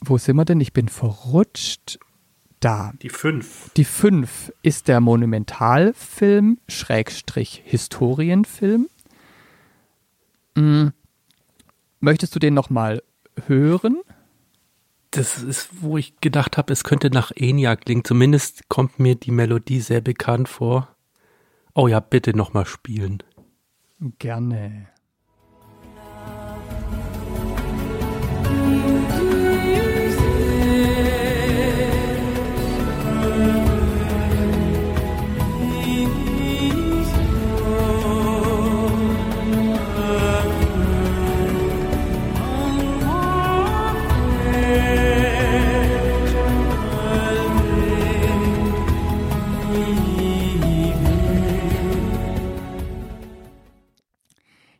wo 0.00 0.16
sind 0.16 0.36
wir 0.36 0.46
denn? 0.46 0.62
Ich 0.62 0.72
bin 0.72 0.88
verrutscht. 0.88 1.98
Da. 2.58 2.94
Die 3.02 3.10
fünf. 3.10 3.70
Die 3.76 3.84
5 3.84 4.50
ist 4.62 4.88
der 4.88 5.00
Monumentalfilm, 5.00 6.56
Schrägstrich 6.68 7.62
Historienfilm. 7.66 8.88
Mm. 10.54 10.86
Möchtest 12.00 12.34
du 12.34 12.38
den 12.38 12.54
nochmal 12.54 13.02
hören? 13.46 14.00
Das 15.10 15.42
ist, 15.42 15.82
wo 15.82 15.98
ich 15.98 16.18
gedacht 16.22 16.56
habe, 16.56 16.72
es 16.72 16.82
könnte 16.82 17.10
nach 17.10 17.30
ENIAC 17.34 17.84
klingen. 17.84 18.04
Zumindest 18.04 18.70
kommt 18.70 18.98
mir 18.98 19.16
die 19.16 19.32
Melodie 19.32 19.80
sehr 19.80 20.00
bekannt 20.00 20.48
vor. 20.48 20.96
Oh 21.74 21.88
ja, 21.88 22.00
bitte 22.00 22.34
nochmal 22.34 22.64
spielen. 22.64 23.22
Gerne. 24.18 24.91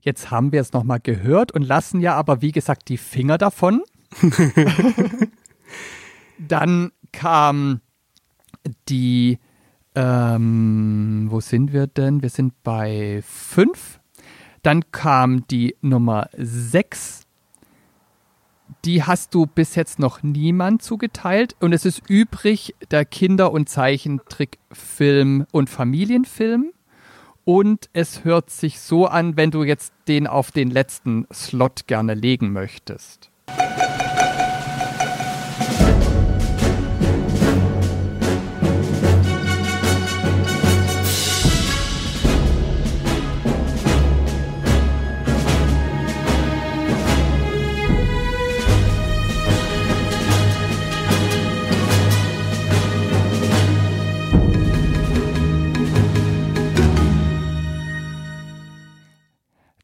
Jetzt 0.03 0.33
haben 0.33 0.51
wir 0.51 0.61
es 0.61 0.73
nochmal 0.73 0.99
gehört 1.01 1.53
und 1.53 1.63
lassen 1.63 2.01
ja 2.01 2.15
aber, 2.15 2.43
wie 2.43 2.51
gesagt, 2.51 2.89
die 2.89 2.97
Finger 2.97 3.39
davon. 3.39 3.83
Dann 6.39 6.91
kam 7.13 7.81
die, 8.89 9.39
ähm, 9.95 11.27
wo 11.31 11.39
sind 11.39 11.73
wir 11.73 11.87
denn? 11.87 12.21
Wir 12.21 12.31
sind 12.31 12.53
bei 12.65 13.23
fünf. 13.25 14.01
Dann 14.63 14.91
kam 14.91 15.47
die 15.47 15.77
Nummer 15.83 16.29
sechs. 16.37 17.23
Die 18.85 19.05
hast 19.05 19.35
du 19.35 19.47
bis 19.47 19.77
jetzt 19.77 20.01
noch 20.01 20.25
niemand 20.25 20.83
zugeteilt. 20.83 21.55
Und 21.61 21.73
es 21.73 21.85
ist 21.85 22.03
übrig 22.09 22.75
der 22.91 23.05
Kinder- 23.05 23.53
und 23.53 23.69
Zeichentrickfilm 23.69 25.47
und 25.53 25.71
Familienfilm. 25.71 26.73
Und 27.45 27.89
es 27.93 28.25
hört 28.25 28.51
sich 28.51 28.79
so 28.79 29.07
an, 29.07 29.37
wenn 29.37 29.51
du 29.51 29.65
jetzt 29.65 29.93
den 30.07 30.27
auf 30.27 30.53
den 30.53 30.71
letzten 30.71 31.27
Slot 31.33 31.87
gerne 31.87 32.15
legen 32.15 32.53
möchtest. 32.53 33.31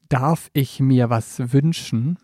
Darf 0.08 0.50
ich 0.52 0.80
mir 0.80 1.10
was 1.10 1.52
wünschen? 1.52 2.18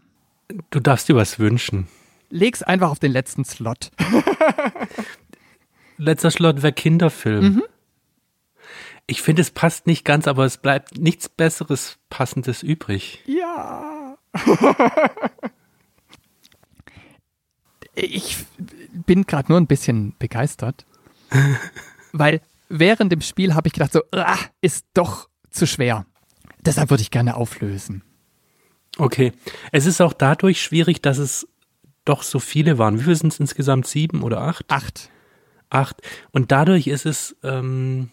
Du 0.70 0.80
darfst 0.80 1.08
dir 1.08 1.16
was 1.16 1.38
wünschen. 1.38 1.88
Leg's 2.30 2.62
einfach 2.62 2.90
auf 2.90 2.98
den 2.98 3.12
letzten 3.12 3.44
Slot. 3.44 3.90
Letzter 5.96 6.30
Slot 6.30 6.62
wäre 6.62 6.72
Kinderfilm. 6.72 7.62
Ich 9.06 9.20
finde, 9.22 9.42
es 9.42 9.50
passt 9.50 9.86
nicht 9.86 10.04
ganz, 10.04 10.26
aber 10.26 10.44
es 10.44 10.56
bleibt 10.56 10.98
nichts 10.98 11.28
Besseres 11.28 11.98
Passendes 12.08 12.62
übrig. 12.62 13.22
Ja. 13.26 14.16
Ich 17.96 18.36
bin 19.06 19.24
gerade 19.24 19.52
nur 19.52 19.60
ein 19.60 19.68
bisschen 19.68 20.14
begeistert, 20.18 20.84
weil 22.12 22.40
während 22.68 23.12
dem 23.12 23.20
Spiel 23.20 23.54
habe 23.54 23.68
ich 23.68 23.72
gedacht, 23.72 23.92
so, 23.92 24.02
ah, 24.12 24.36
ist 24.60 24.86
doch 24.94 25.28
zu 25.50 25.66
schwer. 25.66 26.04
Deshalb 26.64 26.90
würde 26.90 27.02
ich 27.02 27.10
gerne 27.10 27.36
auflösen. 27.36 28.02
Okay. 28.98 29.32
Es 29.72 29.86
ist 29.86 30.00
auch 30.00 30.12
dadurch 30.12 30.62
schwierig, 30.62 31.02
dass 31.02 31.18
es 31.18 31.48
doch 32.04 32.22
so 32.22 32.38
viele 32.38 32.78
waren. 32.78 32.98
Wie 32.98 33.04
viele 33.04 33.16
sind 33.16 33.32
es 33.32 33.40
insgesamt? 33.40 33.86
Sieben 33.86 34.22
oder 34.22 34.42
acht? 34.42 34.70
Acht. 34.70 35.10
Acht. 35.70 36.02
Und 36.32 36.52
dadurch 36.52 36.86
ist 36.86 37.06
es, 37.06 37.36
ähm, 37.42 38.10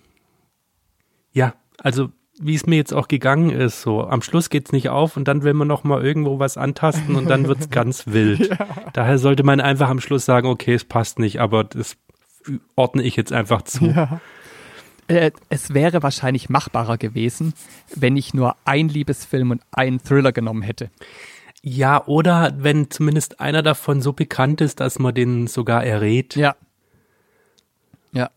ja, 1.34 1.54
also 1.78 2.10
wie 2.40 2.56
es 2.56 2.66
mir 2.66 2.78
jetzt 2.78 2.94
auch 2.94 3.08
gegangen 3.08 3.52
ist, 3.52 3.82
so 3.82 4.04
am 4.04 4.22
Schluss 4.24 4.50
geht's 4.50 4.72
nicht 4.72 4.90
auf 4.90 5.16
und 5.16 5.28
dann 5.28 5.44
will 5.44 5.54
man 5.54 5.68
noch 5.68 5.84
mal 5.84 6.04
irgendwo 6.04 6.40
was 6.40 6.58
antasten 6.58 7.16
und 7.16 7.30
dann 7.30 7.48
wird's 7.48 7.70
ganz 7.70 8.08
wild. 8.08 8.50
Ja. 8.50 8.68
Daher 8.94 9.20
sollte 9.20 9.44
man 9.44 9.62
einfach 9.62 9.90
am 9.90 10.00
Schluss 10.00 10.26
sagen, 10.26 10.48
okay, 10.48 10.74
es 10.74 10.86
passt 10.86 11.20
nicht, 11.20 11.40
aber 11.40 11.64
das 11.64 11.98
ordne 12.76 13.04
ich 13.04 13.16
jetzt 13.16 13.32
einfach 13.32 13.62
zu. 13.62 13.86
Ja. 13.86 14.20
Äh, 15.12 15.32
es 15.50 15.74
wäre 15.74 16.04
wahrscheinlich 16.04 16.50
machbarer 16.50 16.98
gewesen, 16.98 17.54
wenn 17.96 18.18
ich 18.18 18.34
nur 18.34 18.56
ein 18.66 18.88
Liebesfilm 18.88 19.52
und 19.52 19.62
einen 19.72 20.02
Thriller 20.04 20.32
genommen 20.32 20.62
hätte. 20.62 20.90
Ja, 21.62 22.06
oder 22.08 22.54
wenn 22.58 22.90
zumindest 22.90 23.40
einer 23.40 23.62
davon 23.62 24.02
so 24.02 24.14
bekannt 24.14 24.62
ist, 24.62 24.80
dass 24.80 24.98
man 24.98 25.14
den 25.14 25.48
sogar 25.48 25.84
errät. 25.84 26.36
Ja. 26.36 26.56
Ja. 28.14 28.32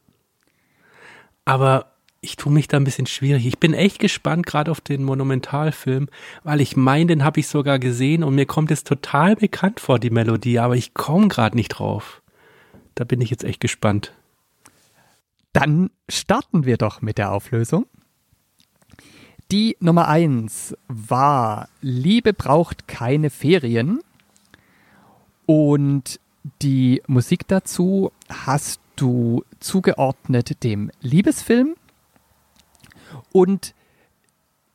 Aber 1.44 1.92
ich 2.20 2.36
tue 2.36 2.52
mich 2.52 2.68
da 2.68 2.76
ein 2.76 2.84
bisschen 2.84 3.06
schwierig. 3.06 3.46
Ich 3.46 3.58
bin 3.58 3.72
echt 3.72 3.98
gespannt 3.98 4.46
gerade 4.46 4.70
auf 4.70 4.80
den 4.80 5.04
Monumentalfilm, 5.04 6.08
weil 6.42 6.60
ich 6.60 6.76
meine, 6.76 7.06
den 7.06 7.24
habe 7.24 7.40
ich 7.40 7.48
sogar 7.48 7.78
gesehen 7.78 8.24
und 8.24 8.34
mir 8.34 8.46
kommt 8.46 8.70
es 8.70 8.84
total 8.84 9.36
bekannt 9.36 9.80
vor, 9.80 9.98
die 9.98 10.10
Melodie, 10.10 10.58
aber 10.58 10.76
ich 10.76 10.94
komme 10.94 11.28
gerade 11.28 11.56
nicht 11.56 11.68
drauf. 11.68 12.22
Da 12.94 13.04
bin 13.04 13.20
ich 13.20 13.30
jetzt 13.30 13.44
echt 13.44 13.60
gespannt. 13.60 14.12
Dann 15.54 15.90
starten 16.08 16.66
wir 16.66 16.76
doch 16.76 17.00
mit 17.00 17.16
der 17.16 17.32
Auflösung. 17.32 17.86
Die 19.52 19.76
Nummer 19.78 20.08
eins 20.08 20.76
war 20.88 21.68
Liebe 21.80 22.34
braucht 22.34 22.88
keine 22.88 23.30
Ferien. 23.30 24.00
Und 25.46 26.18
die 26.60 27.02
Musik 27.06 27.46
dazu 27.46 28.10
hast 28.28 28.80
du 28.96 29.44
zugeordnet 29.60 30.64
dem 30.64 30.90
Liebesfilm. 31.00 31.76
Und 33.30 33.74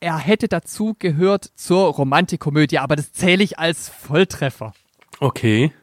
er 0.00 0.16
hätte 0.16 0.48
dazu 0.48 0.96
gehört 0.98 1.50
zur 1.56 1.92
Romantikkomödie, 1.92 2.78
aber 2.78 2.96
das 2.96 3.12
zähle 3.12 3.44
ich 3.44 3.58
als 3.58 3.90
Volltreffer. 3.90 4.72
Okay. 5.18 5.74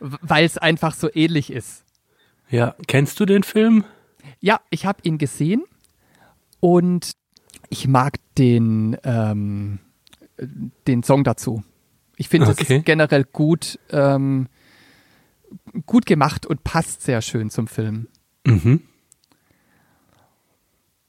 Weil 0.00 0.44
es 0.44 0.58
einfach 0.58 0.94
so 0.94 1.08
ähnlich 1.14 1.52
ist. 1.52 1.84
Ja, 2.48 2.74
kennst 2.88 3.20
du 3.20 3.26
den 3.26 3.44
Film? 3.44 3.84
Ja, 4.40 4.60
ich 4.70 4.86
habe 4.86 5.00
ihn 5.02 5.18
gesehen 5.18 5.64
und 6.60 7.12
ich 7.68 7.88
mag 7.88 8.16
den, 8.36 8.96
ähm, 9.04 9.78
den 10.86 11.02
Song 11.02 11.24
dazu. 11.24 11.62
Ich 12.16 12.28
finde, 12.28 12.48
okay. 12.48 12.62
es 12.62 12.70
ist 12.70 12.84
generell 12.84 13.24
gut, 13.24 13.78
ähm, 13.90 14.48
gut 15.86 16.06
gemacht 16.06 16.46
und 16.46 16.64
passt 16.64 17.02
sehr 17.02 17.22
schön 17.22 17.50
zum 17.50 17.66
Film. 17.66 18.08
Mhm. 18.44 18.82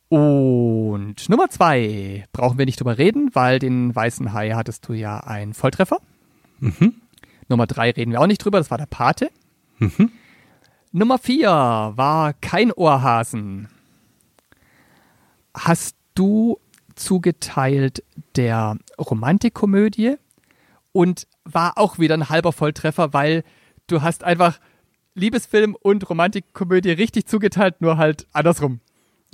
Und 0.09 1.29
Nummer 1.29 1.49
zwei 1.49 2.25
brauchen 2.33 2.57
wir 2.57 2.65
nicht 2.65 2.79
drüber 2.79 2.97
reden, 2.97 3.33
weil 3.33 3.59
den 3.59 3.95
weißen 3.95 4.33
Hai 4.33 4.51
hattest 4.51 4.87
du 4.87 4.93
ja 4.93 5.19
einen 5.19 5.53
Volltreffer. 5.53 5.99
Mhm. 6.59 6.95
Nummer 7.47 7.65
drei 7.65 7.91
reden 7.91 8.11
wir 8.11 8.21
auch 8.21 8.27
nicht 8.27 8.43
drüber, 8.43 8.57
das 8.57 8.71
war 8.71 8.77
der 8.77 8.87
Pate. 8.87 9.31
Mhm. 9.79 10.11
Nummer 10.93 11.17
vier 11.17 11.49
war 11.49 12.33
kein 12.33 12.71
Ohrhasen. 12.71 13.69
Hast 15.53 15.95
du 16.15 16.59
zugeteilt 16.95 18.03
der 18.35 18.77
Romantikkomödie 18.99 20.17
und 20.91 21.27
war 21.45 21.77
auch 21.77 21.97
wieder 21.97 22.15
ein 22.15 22.27
halber 22.27 22.51
Volltreffer, 22.51 23.13
weil 23.13 23.43
du 23.87 24.01
hast 24.01 24.25
einfach 24.25 24.59
Liebesfilm 25.15 25.75
und 25.81 26.09
Romantikkomödie 26.09 26.91
richtig 26.91 27.25
zugeteilt, 27.25 27.79
nur 27.79 27.97
halt 27.97 28.27
andersrum. 28.33 28.81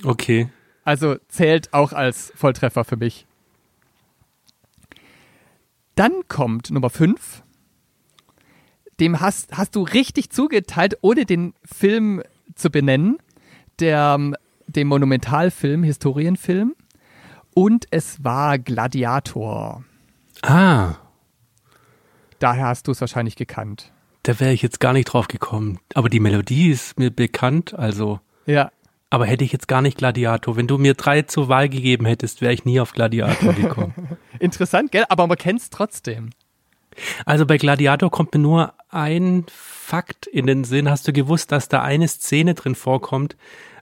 Okay. 0.04 0.50
Also 0.84 1.16
zählt 1.28 1.74
auch 1.74 1.92
als 1.92 2.32
Volltreffer 2.36 2.86
für 2.86 2.98
mich. 2.98 3.26
Dann 5.96 6.14
kommt 6.28 6.70
Nummer 6.70 6.92
5 6.92 7.44
dem 9.00 9.20
hast, 9.20 9.58
hast 9.58 9.76
du 9.76 9.84
richtig 9.84 10.32
zugeteilt, 10.32 10.98
ohne 11.02 11.26
den 11.26 11.54
Film 11.64 12.24
zu 12.56 12.70
benennen, 12.70 13.18
der, 13.80 14.20
dem 14.68 14.88
Monumentalfilm, 14.88 15.84
Historienfilm. 15.84 16.76
Und 17.54 17.86
es 17.92 18.24
war 18.24 18.60
Gladiator. 18.60 19.84
Ah. 20.44 20.96
Daher 22.40 22.68
hast 22.68 22.88
du 22.88 22.92
es 22.92 23.02
wahrscheinlich 23.02 23.36
gekannt. 23.36 23.92
Da 24.24 24.40
wäre 24.40 24.54
ich 24.54 24.62
jetzt 24.62 24.80
gar 24.80 24.94
nicht 24.94 25.06
drauf 25.06 25.28
gekommen. 25.28 25.80
Aber 25.94 26.10
die 26.10 26.20
Melodie 26.20 26.70
ist 26.70 27.00
mir 27.00 27.10
bekannt, 27.10 27.74
also. 27.74 28.20
Ja. 28.46 28.72
Aber 29.10 29.26
hätte 29.26 29.44
ich 29.44 29.54
jetzt 29.54 29.68
gar 29.68 29.82
nicht 29.82 29.98
Gladiator. 29.98 30.58
Wenn 30.58 30.68
du 30.68 30.78
mir 30.78 30.94
drei 30.94 31.22
zur 31.22 31.48
Wahl 31.48 31.70
gegeben 31.70 32.06
hättest, 32.06 32.42
wäre 32.42 32.54
ich 32.54 32.66
nie 32.66 32.80
auf 32.80 32.92
Gladiator 32.92 33.54
gekommen. 33.54 34.18
Interessant, 34.40 34.92
gell? 34.92 35.06
Aber 35.08 35.28
man 35.28 35.38
kennt 35.38 35.62
es 35.62 35.70
trotzdem. 35.70 36.32
Also 37.26 37.46
bei 37.46 37.58
Gladiator 37.58 38.12
kommt 38.12 38.34
mir 38.34 38.40
nur 38.40 38.74
ein 38.90 39.46
Fakt 39.50 40.28
in 40.28 40.48
den 40.48 40.64
Sinn. 40.64 40.90
Hast 40.90 41.08
du 41.08 41.14
gewusst, 41.14 41.52
dass 41.52 41.70
da 41.70 41.82
eine 41.82 42.08
Szene 42.08 42.54
drin 42.54 42.76
vorkommt, 42.76 43.38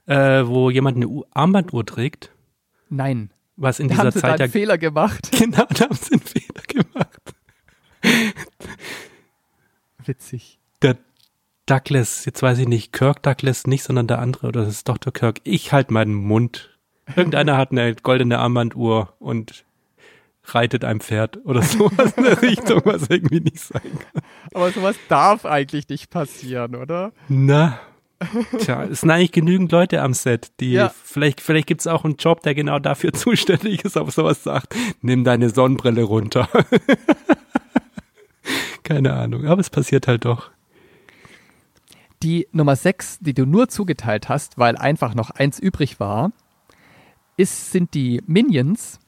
äh, 0.06 0.44
wo 0.46 0.70
jemand 0.70 0.96
eine 0.96 1.22
Armbanduhr 1.32 1.84
trägt? 1.84 2.30
Nein. 2.88 3.30
Was 3.56 3.80
in 3.80 3.88
da 3.88 3.94
dieser 3.94 4.04
haben 4.04 4.12
sie 4.12 4.20
Zeit 4.20 4.40
da 4.40 4.44
einen 4.44 4.52
Fehler 4.52 4.78
gemacht. 4.78 5.30
Genau, 5.38 5.64
da 5.68 5.84
haben 5.84 5.96
sie 5.96 6.12
einen 6.12 6.20
Fehler 6.20 6.62
gemacht. 6.68 7.20
Witzig. 10.04 10.58
Der 10.82 10.96
Douglas, 11.64 12.24
jetzt 12.24 12.42
weiß 12.42 12.58
ich 12.58 12.68
nicht, 12.68 12.92
Kirk 12.92 13.22
Douglas 13.22 13.66
nicht, 13.66 13.82
sondern 13.82 14.06
der 14.06 14.20
andere, 14.20 14.48
oder 14.48 14.60
das 14.60 14.70
ist 14.74 14.88
Dr. 14.88 15.12
Kirk. 15.12 15.40
Ich 15.42 15.72
halt 15.72 15.90
meinen 15.90 16.14
Mund. 16.14 16.78
Irgendeiner 17.14 17.56
hat 17.56 17.72
eine 17.72 17.94
goldene 17.94 18.38
Armbanduhr 18.38 19.14
und 19.18 19.64
reitet 20.54 20.84
ein 20.84 21.00
Pferd 21.00 21.38
oder 21.44 21.62
sowas 21.62 22.12
in 22.16 22.24
der 22.24 22.42
Richtung, 22.42 22.82
was 22.84 23.08
irgendwie 23.08 23.40
nicht 23.40 23.60
sein 23.60 23.82
kann. 23.82 24.22
Aber 24.54 24.70
sowas 24.70 24.96
darf 25.08 25.44
eigentlich 25.44 25.88
nicht 25.88 26.10
passieren, 26.10 26.74
oder? 26.74 27.12
Na. 27.28 27.78
Tja, 28.58 28.84
es 28.84 29.02
sind 29.02 29.10
eigentlich 29.10 29.32
genügend 29.32 29.70
Leute 29.72 30.00
am 30.00 30.14
Set, 30.14 30.52
die 30.60 30.72
ja. 30.72 30.90
vielleicht, 31.04 31.42
vielleicht 31.42 31.66
gibt 31.66 31.82
es 31.82 31.86
auch 31.86 32.04
einen 32.04 32.16
Job, 32.16 32.42
der 32.42 32.54
genau 32.54 32.78
dafür 32.78 33.12
zuständig 33.12 33.84
ist, 33.84 33.96
aber 33.96 34.10
sowas 34.10 34.42
sagt, 34.42 34.74
nimm 35.02 35.24
deine 35.24 35.50
Sonnenbrille 35.50 36.02
runter. 36.02 36.48
Keine 38.84 39.12
Ahnung, 39.12 39.46
aber 39.46 39.60
es 39.60 39.68
passiert 39.68 40.06
halt 40.06 40.24
doch. 40.24 40.50
Die 42.22 42.48
Nummer 42.52 42.76
6, 42.76 43.18
die 43.20 43.34
du 43.34 43.44
nur 43.44 43.68
zugeteilt 43.68 44.30
hast, 44.30 44.56
weil 44.56 44.76
einfach 44.76 45.14
noch 45.14 45.30
eins 45.30 45.58
übrig 45.58 46.00
war, 46.00 46.32
ist, 47.36 47.72
sind 47.72 47.92
die 47.92 48.22
Minions 48.26 48.98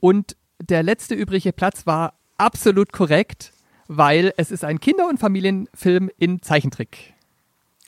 und 0.00 0.36
der 0.60 0.82
letzte 0.82 1.14
übrige 1.14 1.52
Platz 1.52 1.86
war 1.86 2.14
absolut 2.36 2.92
korrekt, 2.92 3.52
weil 3.86 4.32
es 4.36 4.50
ist 4.50 4.64
ein 4.64 4.80
Kinder- 4.80 5.08
und 5.08 5.18
Familienfilm 5.18 6.10
in 6.18 6.42
Zeichentrick. 6.42 7.14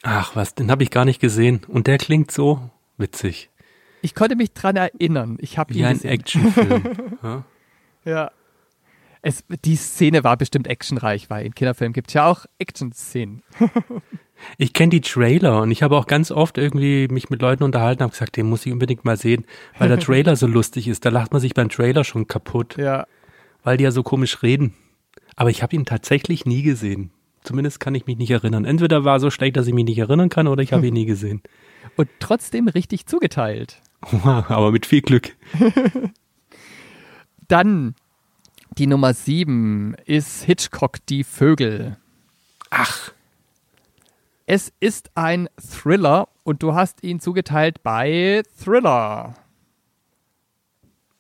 Ach 0.02 0.34
was, 0.34 0.54
den 0.54 0.70
habe 0.70 0.82
ich 0.82 0.90
gar 0.90 1.04
nicht 1.04 1.20
gesehen. 1.20 1.60
Und 1.68 1.86
der 1.86 1.98
klingt 1.98 2.30
so 2.30 2.70
witzig. 2.96 3.50
Ich 4.02 4.14
konnte 4.14 4.34
mich 4.34 4.52
dran 4.52 4.76
erinnern. 4.76 5.36
Ich 5.40 5.58
habe 5.58 5.74
Wie 5.74 5.84
ein 5.84 6.02
Actionfilm. 6.02 7.18
ja. 7.22 7.44
ja. 8.04 8.30
Es, 9.22 9.44
die 9.64 9.76
Szene 9.76 10.24
war 10.24 10.38
bestimmt 10.38 10.66
actionreich, 10.66 11.28
weil 11.28 11.44
in 11.44 11.54
Kinderfilmen 11.54 11.92
gibt 11.92 12.08
es 12.08 12.14
ja 12.14 12.26
auch 12.26 12.46
Action-Szenen. 12.58 13.42
Ich 14.58 14.72
kenne 14.72 14.90
die 14.90 15.00
Trailer 15.00 15.62
und 15.62 15.70
ich 15.70 15.82
habe 15.82 15.96
auch 15.96 16.06
ganz 16.06 16.30
oft 16.30 16.58
irgendwie 16.58 17.08
mich 17.08 17.30
mit 17.30 17.42
Leuten 17.42 17.62
unterhalten 17.62 18.02
und 18.02 18.10
gesagt, 18.10 18.36
den 18.36 18.48
muss 18.48 18.64
ich 18.66 18.72
unbedingt 18.72 19.04
mal 19.04 19.16
sehen, 19.16 19.44
weil 19.78 19.88
der 19.88 19.98
Trailer 20.00 20.36
so 20.36 20.46
lustig 20.46 20.88
ist. 20.88 21.04
Da 21.04 21.10
lacht 21.10 21.32
man 21.32 21.40
sich 21.40 21.54
beim 21.54 21.68
Trailer 21.68 22.04
schon 22.04 22.26
kaputt. 22.26 22.76
Ja. 22.76 23.06
Weil 23.62 23.76
die 23.76 23.84
ja 23.84 23.90
so 23.90 24.02
komisch 24.02 24.42
reden. 24.42 24.74
Aber 25.36 25.50
ich 25.50 25.62
habe 25.62 25.76
ihn 25.76 25.84
tatsächlich 25.84 26.46
nie 26.46 26.62
gesehen. 26.62 27.10
Zumindest 27.42 27.80
kann 27.80 27.94
ich 27.94 28.06
mich 28.06 28.18
nicht 28.18 28.30
erinnern. 28.30 28.64
Entweder 28.64 29.04
war 29.04 29.16
er 29.16 29.20
so 29.20 29.30
schlecht, 29.30 29.56
dass 29.56 29.66
ich 29.66 29.72
mich 29.72 29.84
nicht 29.84 29.98
erinnern 29.98 30.28
kann, 30.28 30.46
oder 30.46 30.62
ich 30.62 30.72
habe 30.72 30.86
ihn 30.86 30.94
nie 30.94 31.06
gesehen. 31.06 31.42
Und 31.96 32.08
trotzdem 32.18 32.68
richtig 32.68 33.06
zugeteilt. 33.06 33.80
Aber 34.22 34.70
mit 34.72 34.86
viel 34.86 35.00
Glück. 35.00 35.36
Dann 37.48 37.94
die 38.78 38.86
Nummer 38.86 39.14
sieben 39.14 39.94
ist 40.04 40.44
Hitchcock 40.44 41.04
die 41.08 41.24
Vögel. 41.24 41.96
Ach. 42.70 43.12
Es 44.52 44.72
ist 44.80 45.12
ein 45.14 45.48
Thriller 45.60 46.26
und 46.42 46.64
du 46.64 46.74
hast 46.74 47.04
ihn 47.04 47.20
zugeteilt 47.20 47.84
bei 47.84 48.42
Thriller. 48.58 49.34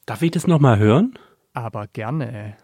Darf 0.04 0.22
ich 0.22 0.32
das 0.32 0.48
nochmal 0.48 0.80
hören? 0.80 1.16
Aber 1.52 1.86
gerne. 1.86 2.56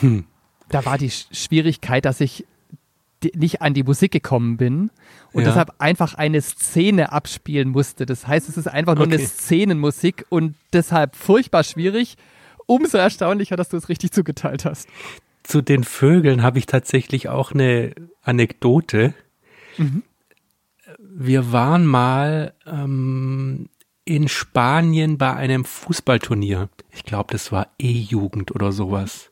Hm. 0.00 0.26
Da 0.68 0.84
war 0.84 0.98
die 0.98 1.10
Schwierigkeit, 1.10 2.04
dass 2.04 2.20
ich 2.20 2.44
di- 3.22 3.32
nicht 3.36 3.62
an 3.62 3.74
die 3.74 3.82
Musik 3.82 4.12
gekommen 4.12 4.56
bin 4.56 4.90
und 5.32 5.42
Ja. 5.42 5.48
deshalb 5.48 5.72
einfach 5.78 6.14
eine 6.14 6.40
Szene 6.40 7.12
abspielen 7.12 7.68
musste. 7.70 8.06
Das 8.06 8.26
heißt, 8.26 8.48
es 8.48 8.56
ist 8.56 8.66
einfach 8.68 8.94
nur 8.94 9.04
eine 9.04 9.14
Okay. 9.16 9.26
Szenenmusik 9.26 10.26
und 10.28 10.54
deshalb 10.72 11.16
furchtbar 11.16 11.64
schwierig. 11.64 12.16
Umso 12.66 12.98
erstaunlicher, 12.98 13.56
dass 13.56 13.68
du 13.68 13.76
es 13.76 13.88
richtig 13.88 14.12
zugeteilt 14.12 14.64
hast. 14.64 14.88
Zu 15.42 15.60
den 15.62 15.82
Vögeln 15.82 16.42
habe 16.42 16.58
ich 16.58 16.66
tatsächlich 16.66 17.28
auch 17.28 17.50
eine 17.52 17.92
Anekdote. 18.22 19.14
Wir 20.98 21.52
waren 21.52 21.86
mal 21.86 22.54
ähm, 22.66 23.68
in 24.04 24.28
Spanien 24.28 25.18
bei 25.18 25.32
einem 25.34 25.64
Fußballturnier. 25.64 26.68
Ich 26.90 27.04
glaube, 27.04 27.32
das 27.32 27.50
war 27.52 27.68
E-Jugend 27.78 28.54
oder 28.54 28.70
sowas. 28.72 29.30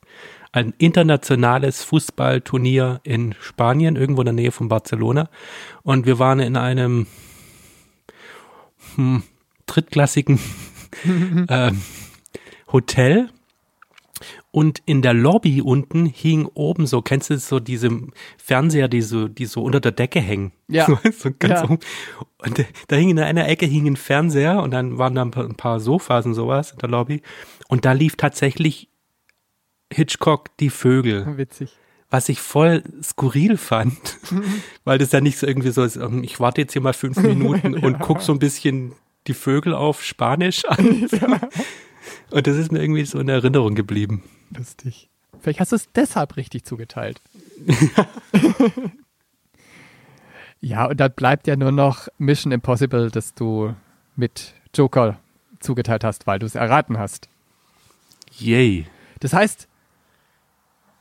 Ein 0.52 0.74
internationales 0.78 1.84
Fußballturnier 1.84 3.00
in 3.04 3.34
Spanien, 3.40 3.94
irgendwo 3.96 4.22
in 4.22 4.26
der 4.26 4.34
Nähe 4.34 4.50
von 4.52 4.68
Barcelona. 4.68 5.28
Und 5.82 6.06
wir 6.06 6.18
waren 6.18 6.40
in 6.40 6.56
einem 6.56 7.06
hm, 8.96 9.22
drittklassigen 9.66 10.40
ähm, 11.48 11.80
Hotel 12.72 13.30
und 14.52 14.82
in 14.84 15.00
der 15.02 15.14
Lobby 15.14 15.62
unten 15.62 16.06
hing 16.06 16.46
oben 16.54 16.86
so, 16.86 17.02
kennst 17.02 17.30
du 17.30 17.38
so 17.38 17.60
diese 17.60 17.88
Fernseher, 18.36 18.88
die 18.88 19.00
so, 19.02 19.28
die 19.28 19.46
so 19.46 19.62
unter 19.62 19.78
der 19.80 19.92
Decke 19.92 20.20
hängen? 20.20 20.52
Ja. 20.68 20.86
So, 21.12 21.30
ganz 21.38 21.60
Ja. 21.60 21.64
oben. 21.64 21.78
Und 22.38 22.64
da- 22.88 22.96
hing 22.96 23.10
in 23.10 23.18
einer 23.20 23.48
Ecke 23.48 23.66
hing 23.66 23.86
ein 23.86 23.96
Fernseher 23.96 24.62
und 24.62 24.72
dann 24.72 24.98
waren 24.98 25.14
da 25.14 25.22
ein 25.22 25.30
paar, 25.30 25.44
ein 25.44 25.54
paar 25.54 25.78
Sofas 25.78 26.26
und 26.26 26.34
sowas 26.34 26.72
in 26.72 26.78
der 26.78 26.88
Lobby. 26.88 27.22
Und 27.68 27.84
da 27.84 27.92
lief 27.92 28.16
tatsächlich 28.16 28.88
Hitchcock 29.92 30.56
die 30.58 30.70
Vögel, 30.70 31.36
Witzig. 31.36 31.70
was 32.10 32.28
ich 32.28 32.40
voll 32.40 32.82
skurril 33.02 33.56
fand, 33.56 34.18
weil 34.84 34.98
das 34.98 35.12
ja 35.12 35.20
nicht 35.20 35.38
so 35.38 35.46
irgendwie 35.46 35.70
so 35.70 35.82
ist, 35.82 35.96
ähm, 35.96 36.22
ich 36.24 36.38
warte 36.40 36.60
jetzt 36.60 36.72
hier 36.72 36.82
mal 36.82 36.92
fünf 36.92 37.16
Minuten 37.22 37.74
und 37.74 37.98
guck 38.00 38.22
so 38.22 38.32
ein 38.32 38.38
bisschen 38.38 38.92
die 39.26 39.34
Vögel 39.34 39.74
auf 39.74 40.02
Spanisch 40.02 40.64
an. 40.64 41.08
Und 42.30 42.46
das 42.46 42.56
ist 42.56 42.72
mir 42.72 42.80
irgendwie 42.80 43.04
so 43.04 43.20
in 43.20 43.28
Erinnerung 43.28 43.74
geblieben. 43.74 44.22
Lustig. 44.56 45.10
Vielleicht 45.40 45.60
hast 45.60 45.72
du 45.72 45.76
es 45.76 45.88
deshalb 45.94 46.36
richtig 46.36 46.64
zugeteilt. 46.64 47.20
ja, 50.60 50.86
und 50.86 50.98
dann 50.98 51.12
bleibt 51.12 51.46
ja 51.46 51.56
nur 51.56 51.72
noch 51.72 52.08
Mission 52.18 52.52
Impossible, 52.52 53.10
das 53.10 53.34
du 53.34 53.74
mit 54.16 54.54
Joker 54.74 55.18
zugeteilt 55.60 56.04
hast, 56.04 56.26
weil 56.26 56.38
du 56.38 56.46
es 56.46 56.54
erraten 56.54 56.98
hast. 56.98 57.28
Yay. 58.38 58.86
Das 59.20 59.32
heißt, 59.32 59.68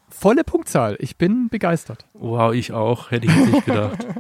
volle 0.10 0.44
Punktzahl. 0.44 0.96
Ich 1.00 1.18
bin 1.18 1.50
begeistert. 1.50 2.06
Wow, 2.14 2.54
ich 2.54 2.72
auch, 2.74 3.12
hätte 3.12 3.28
ich 3.28 3.36
jetzt 3.36 3.52
nicht 3.52 3.66
gedacht. 3.66 4.06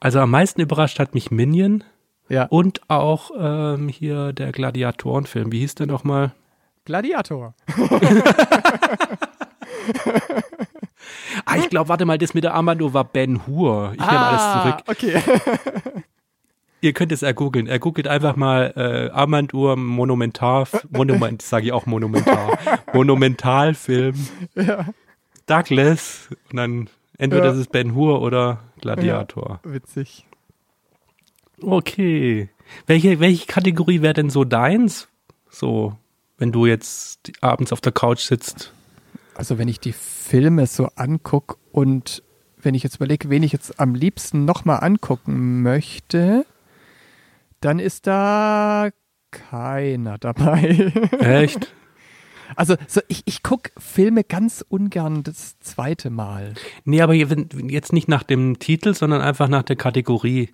Also 0.00 0.20
am 0.20 0.30
meisten 0.30 0.60
überrascht 0.60 1.00
hat 1.00 1.12
mich 1.14 1.32
Minion 1.32 1.82
Ja. 2.28 2.44
und 2.44 2.82
auch 2.88 3.32
ähm, 3.36 3.88
hier 3.88 4.32
der 4.32 4.52
Gladiatorenfilm. 4.52 5.50
Wie 5.50 5.58
hieß 5.58 5.74
der 5.74 5.88
nochmal? 5.88 6.30
Gladiator. 6.84 7.54
Ah, 11.44 11.56
ich 11.56 11.68
glaube, 11.70 11.88
warte 11.88 12.04
mal, 12.04 12.18
das 12.18 12.34
mit 12.34 12.44
der 12.44 12.54
Armbanduhr 12.54 12.92
war 12.92 13.04
Ben 13.04 13.46
Hur. 13.46 13.92
Ich 13.94 14.00
nehme 14.00 14.18
alles 14.18 14.52
zurück. 14.62 14.82
Okay. 14.86 15.22
Ihr 16.80 16.92
könnt 16.92 17.10
es 17.12 17.22
ergoogeln. 17.22 17.66
Er 17.66 17.78
googelt 17.78 18.06
einfach 18.06 18.36
mal 18.36 18.72
äh, 18.76 19.10
Armbanduhr 19.12 19.76
Monumentar, 19.76 20.68
Monument, 20.90 21.42
sage 21.42 21.66
ich 21.66 21.72
auch 21.72 21.86
Monumentar, 21.86 22.58
Monumentalfilm. 22.92 24.14
Douglas 25.46 26.28
und 26.50 26.56
dann 26.56 26.90
entweder 27.16 27.44
Ja. 27.46 27.50
das 27.50 27.58
ist 27.58 27.72
Ben 27.72 27.94
Hur 27.94 28.20
oder 28.22 28.60
Gladiator. 28.80 29.60
Witzig. 29.64 30.26
Okay. 31.60 32.48
Welche, 32.86 33.18
welche 33.20 33.46
Kategorie 33.46 34.02
wäre 34.02 34.14
denn 34.14 34.30
so 34.30 34.44
deins? 34.44 35.08
So, 35.50 35.96
wenn 36.36 36.52
du 36.52 36.66
jetzt 36.66 37.32
abends 37.40 37.72
auf 37.72 37.80
der 37.80 37.92
Couch 37.92 38.20
sitzt. 38.20 38.72
Also 39.34 39.58
wenn 39.58 39.68
ich 39.68 39.80
die 39.80 39.92
Filme 39.92 40.66
so 40.66 40.88
angucke 40.96 41.56
und 41.72 42.22
wenn 42.60 42.74
ich 42.74 42.82
jetzt 42.82 42.96
überlege, 42.96 43.30
wen 43.30 43.42
ich 43.42 43.52
jetzt 43.52 43.80
am 43.80 43.94
liebsten 43.94 44.44
nochmal 44.44 44.82
angucken 44.82 45.62
möchte, 45.62 46.44
dann 47.60 47.78
ist 47.78 48.06
da 48.06 48.90
keiner 49.30 50.18
dabei. 50.18 50.92
Echt? 51.18 51.74
Also 52.56 52.76
so, 52.86 53.00
ich, 53.08 53.22
ich 53.26 53.42
gucke 53.42 53.70
Filme 53.78 54.24
ganz 54.24 54.64
ungern 54.68 55.22
das 55.22 55.58
zweite 55.58 56.10
Mal. 56.10 56.54
nee, 56.84 57.02
aber 57.02 57.14
jetzt 57.14 57.92
nicht 57.92 58.08
nach 58.08 58.22
dem 58.22 58.58
Titel, 58.58 58.94
sondern 58.94 59.20
einfach 59.20 59.48
nach 59.48 59.62
der 59.62 59.76
Kategorie. 59.76 60.50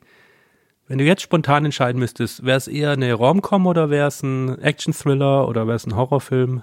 Wenn 0.86 0.98
du 0.98 1.04
jetzt 1.04 1.22
spontan 1.22 1.64
entscheiden 1.64 1.98
müsstest, 1.98 2.44
wäre 2.44 2.58
es 2.58 2.68
eher 2.68 2.90
eine 2.90 3.14
Rom-Com 3.14 3.66
oder 3.66 3.90
wäre 3.90 4.08
es 4.08 4.22
ein 4.22 4.58
Action-Thriller 4.58 5.48
oder 5.48 5.66
wäre 5.66 5.76
es 5.76 5.86
ein 5.86 5.96
Horrorfilm? 5.96 6.62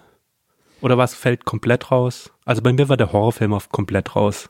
Oder 0.81 0.97
was 0.97 1.15
fällt 1.15 1.45
komplett 1.45 1.91
raus? 1.91 2.31
Also 2.45 2.61
bei 2.61 2.73
mir 2.73 2.89
war 2.89 2.97
der 2.97 3.13
Horrorfilm 3.13 3.53
auf 3.53 3.69
komplett 3.69 4.15
raus. 4.15 4.49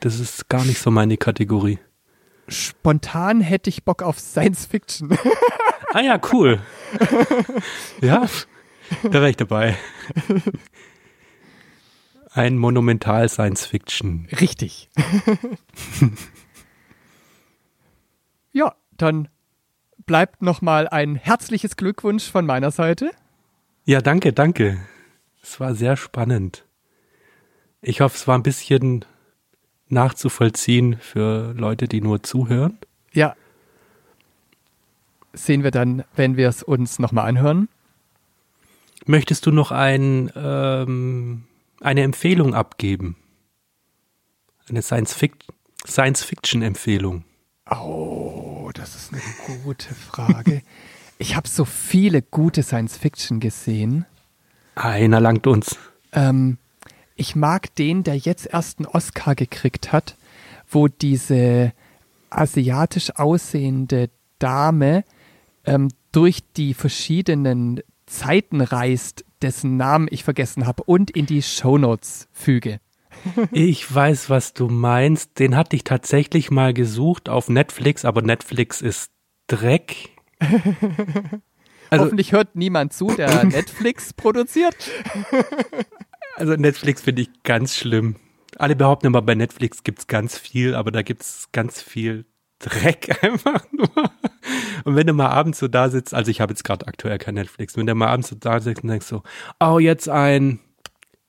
Das 0.00 0.20
ist 0.20 0.48
gar 0.48 0.64
nicht 0.64 0.78
so 0.78 0.90
meine 0.90 1.16
Kategorie. 1.16 1.78
Spontan 2.48 3.40
hätte 3.40 3.70
ich 3.70 3.84
Bock 3.84 4.02
auf 4.02 4.18
Science 4.18 4.66
Fiction. 4.66 5.16
Ah 5.94 6.00
ja, 6.02 6.20
cool. 6.34 6.60
ja, 8.02 8.28
da 9.04 9.12
wäre 9.12 9.30
ich 9.30 9.38
dabei. 9.38 9.74
Ein 12.30 12.58
Monumental 12.58 13.26
Science 13.30 13.64
Fiction. 13.64 14.28
Richtig. 14.38 14.90
ja, 18.52 18.74
dann 18.98 19.28
bleibt 20.04 20.42
nochmal 20.42 20.88
ein 20.88 21.16
herzliches 21.16 21.76
Glückwunsch 21.76 22.30
von 22.30 22.44
meiner 22.44 22.70
Seite. 22.70 23.10
Ja, 23.86 24.02
danke, 24.02 24.34
danke. 24.34 24.78
Es 25.42 25.58
war 25.58 25.74
sehr 25.74 25.96
spannend. 25.96 26.66
Ich 27.80 28.02
hoffe, 28.02 28.14
es 28.16 28.28
war 28.28 28.36
ein 28.36 28.42
bisschen 28.42 29.06
nachzuvollziehen 29.88 30.98
für 31.00 31.52
Leute, 31.54 31.88
die 31.88 32.00
nur 32.00 32.22
zuhören. 32.22 32.78
Ja. 33.12 33.34
Sehen 35.32 35.62
wir 35.62 35.70
dann, 35.70 36.04
wenn 36.16 36.36
wir 36.36 36.48
es 36.48 36.62
uns 36.62 36.98
nochmal 36.98 37.26
anhören. 37.28 37.68
Möchtest 39.06 39.46
du 39.46 39.50
noch 39.52 39.70
ein, 39.70 40.30
ähm, 40.36 41.44
eine 41.80 42.02
Empfehlung 42.02 42.54
abgeben? 42.54 43.16
Eine 44.68 44.82
Science-Fic- 44.82 45.46
Science-Fiction-Empfehlung. 45.86 47.24
Oh, 47.70 48.70
das 48.74 48.94
ist 48.96 49.12
eine 49.12 49.22
gute 49.64 49.94
Frage. 49.94 50.62
Ich 51.20 51.34
habe 51.34 51.48
so 51.48 51.64
viele 51.64 52.22
gute 52.22 52.62
Science-Fiction 52.62 53.40
gesehen. 53.40 54.06
Einer 54.76 55.18
langt 55.18 55.48
uns. 55.48 55.76
Ähm, 56.12 56.58
ich 57.18 57.36
mag 57.36 57.74
den, 57.74 58.04
der 58.04 58.16
jetzt 58.16 58.46
erst 58.46 58.78
einen 58.78 58.86
Oscar 58.86 59.34
gekriegt 59.34 59.92
hat, 59.92 60.16
wo 60.70 60.88
diese 60.88 61.72
asiatisch 62.30 63.10
aussehende 63.16 64.10
Dame 64.38 65.04
ähm, 65.64 65.88
durch 66.12 66.40
die 66.56 66.74
verschiedenen 66.74 67.80
Zeiten 68.06 68.60
reist, 68.60 69.24
dessen 69.42 69.76
Namen 69.76 70.08
ich 70.10 70.24
vergessen 70.24 70.66
habe 70.66 70.82
und 70.84 71.10
in 71.10 71.26
die 71.26 71.42
Shownotes 71.42 72.28
füge. 72.32 72.80
Ich 73.50 73.92
weiß, 73.92 74.30
was 74.30 74.54
du 74.54 74.68
meinst. 74.68 75.40
Den 75.40 75.56
hatte 75.56 75.74
ich 75.74 75.82
tatsächlich 75.82 76.52
mal 76.52 76.72
gesucht 76.72 77.28
auf 77.28 77.48
Netflix, 77.48 78.04
aber 78.04 78.22
Netflix 78.22 78.80
ist 78.80 79.10
Dreck. 79.48 80.10
Also, 81.90 82.04
Hoffentlich 82.04 82.32
hört 82.32 82.54
niemand 82.54 82.92
zu, 82.92 83.08
der 83.08 83.44
Netflix 83.46 84.12
produziert. 84.12 84.76
Also 86.38 86.54
Netflix 86.54 87.02
finde 87.02 87.22
ich 87.22 87.42
ganz 87.42 87.76
schlimm. 87.76 88.16
Alle 88.56 88.76
behaupten 88.76 89.06
immer, 89.06 89.22
bei 89.22 89.34
Netflix 89.34 89.84
gibt's 89.84 90.06
ganz 90.06 90.38
viel, 90.38 90.74
aber 90.74 90.90
da 90.90 91.02
gibt's 91.02 91.48
ganz 91.52 91.82
viel 91.82 92.24
Dreck 92.58 93.22
einfach 93.22 93.64
nur. 93.72 94.10
Und 94.84 94.96
wenn 94.96 95.06
du 95.06 95.12
mal 95.12 95.28
abends 95.28 95.58
so 95.58 95.68
da 95.68 95.90
sitzt, 95.90 96.14
also 96.14 96.30
ich 96.30 96.40
habe 96.40 96.52
jetzt 96.52 96.64
gerade 96.64 96.86
aktuell 96.86 97.18
kein 97.18 97.34
Netflix, 97.34 97.76
wenn 97.76 97.86
du 97.86 97.94
mal 97.94 98.08
abends 98.08 98.28
so 98.28 98.36
da 98.36 98.60
sitzt 98.60 98.82
und 98.82 98.88
denkst 98.88 99.06
so, 99.06 99.22
oh, 99.60 99.78
jetzt 99.78 100.08
ein, 100.08 100.60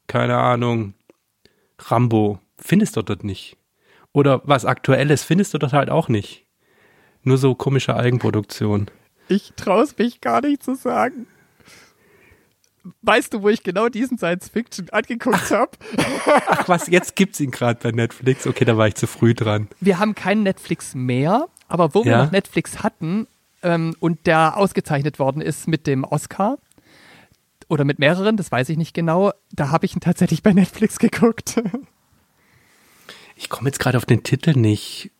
keine 0.07 0.37
Ahnung, 0.37 0.93
Rambo, 1.77 2.39
findest 2.57 2.97
du 2.97 3.01
dort 3.01 3.23
nicht. 3.23 3.57
Oder 4.11 4.41
was 4.45 4.65
Aktuelles 4.65 5.23
findest 5.23 5.53
du 5.53 5.57
dort 5.57 5.73
halt 5.73 5.89
auch 5.89 6.07
nicht. 6.07 6.45
Nur 7.23 7.37
so 7.37 7.53
komische 7.53 7.95
Eigenproduktion. 7.95 8.89
Ich 9.27 9.53
traue 9.55 9.83
es 9.83 9.97
mich 9.97 10.21
gar 10.21 10.41
nicht 10.41 10.63
zu 10.63 10.75
sagen. 10.75 11.27
Weißt 13.01 13.33
du, 13.33 13.41
wo 13.41 13.49
ich 13.49 13.63
genau 13.63 13.89
diesen 13.89 14.17
Science-Fiction 14.17 14.89
angeguckt 14.91 15.51
habe? 15.51 15.71
Ach 16.47 16.67
was, 16.69 16.87
jetzt 16.87 17.15
gibt's 17.15 17.39
ihn 17.39 17.51
gerade 17.51 17.79
bei 17.81 17.91
Netflix. 17.91 18.47
Okay, 18.47 18.65
da 18.65 18.77
war 18.77 18.87
ich 18.87 18.95
zu 18.95 19.07
früh 19.07 19.33
dran. 19.33 19.67
Wir 19.79 19.99
haben 19.99 20.15
keinen 20.15 20.43
Netflix 20.43 20.95
mehr, 20.95 21.47
aber 21.67 21.93
wo 21.93 22.05
wir 22.05 22.11
Ja. 22.13 22.23
noch 22.25 22.31
Netflix 22.31 22.81
hatten 22.83 23.27
ähm, 23.63 23.95
und 23.99 24.25
der 24.27 24.57
ausgezeichnet 24.57 25.19
worden 25.19 25.41
ist 25.41 25.67
mit 25.67 25.87
dem 25.87 26.03
Oscar 26.03 26.57
oder 27.67 27.83
mit 27.83 27.99
mehreren, 27.99 28.37
das 28.37 28.51
weiß 28.51 28.69
ich 28.69 28.77
nicht 28.77 28.93
genau. 28.93 29.31
Da 29.51 29.69
habe 29.69 29.85
ich 29.85 29.95
ihn 29.95 29.99
tatsächlich 30.01 30.41
bei 30.41 30.53
Netflix 30.53 30.97
geguckt. 30.99 31.61
Ich 33.35 33.49
komme 33.49 33.69
jetzt 33.69 33.79
gerade 33.79 33.97
auf 33.97 34.05
den 34.05 34.23
Titel 34.23 34.51
nicht. 34.57 35.11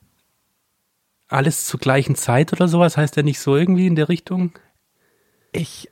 Alles 1.28 1.66
zur 1.66 1.80
gleichen 1.80 2.16
Zeit 2.16 2.52
oder 2.54 2.68
sowas? 2.68 2.98
Heißt 2.98 3.16
der 3.16 3.24
nicht 3.24 3.40
so 3.40 3.56
irgendwie 3.56 3.86
in 3.88 3.96
der 3.96 4.10
Richtung? 4.10 4.58
Ich 5.52 5.90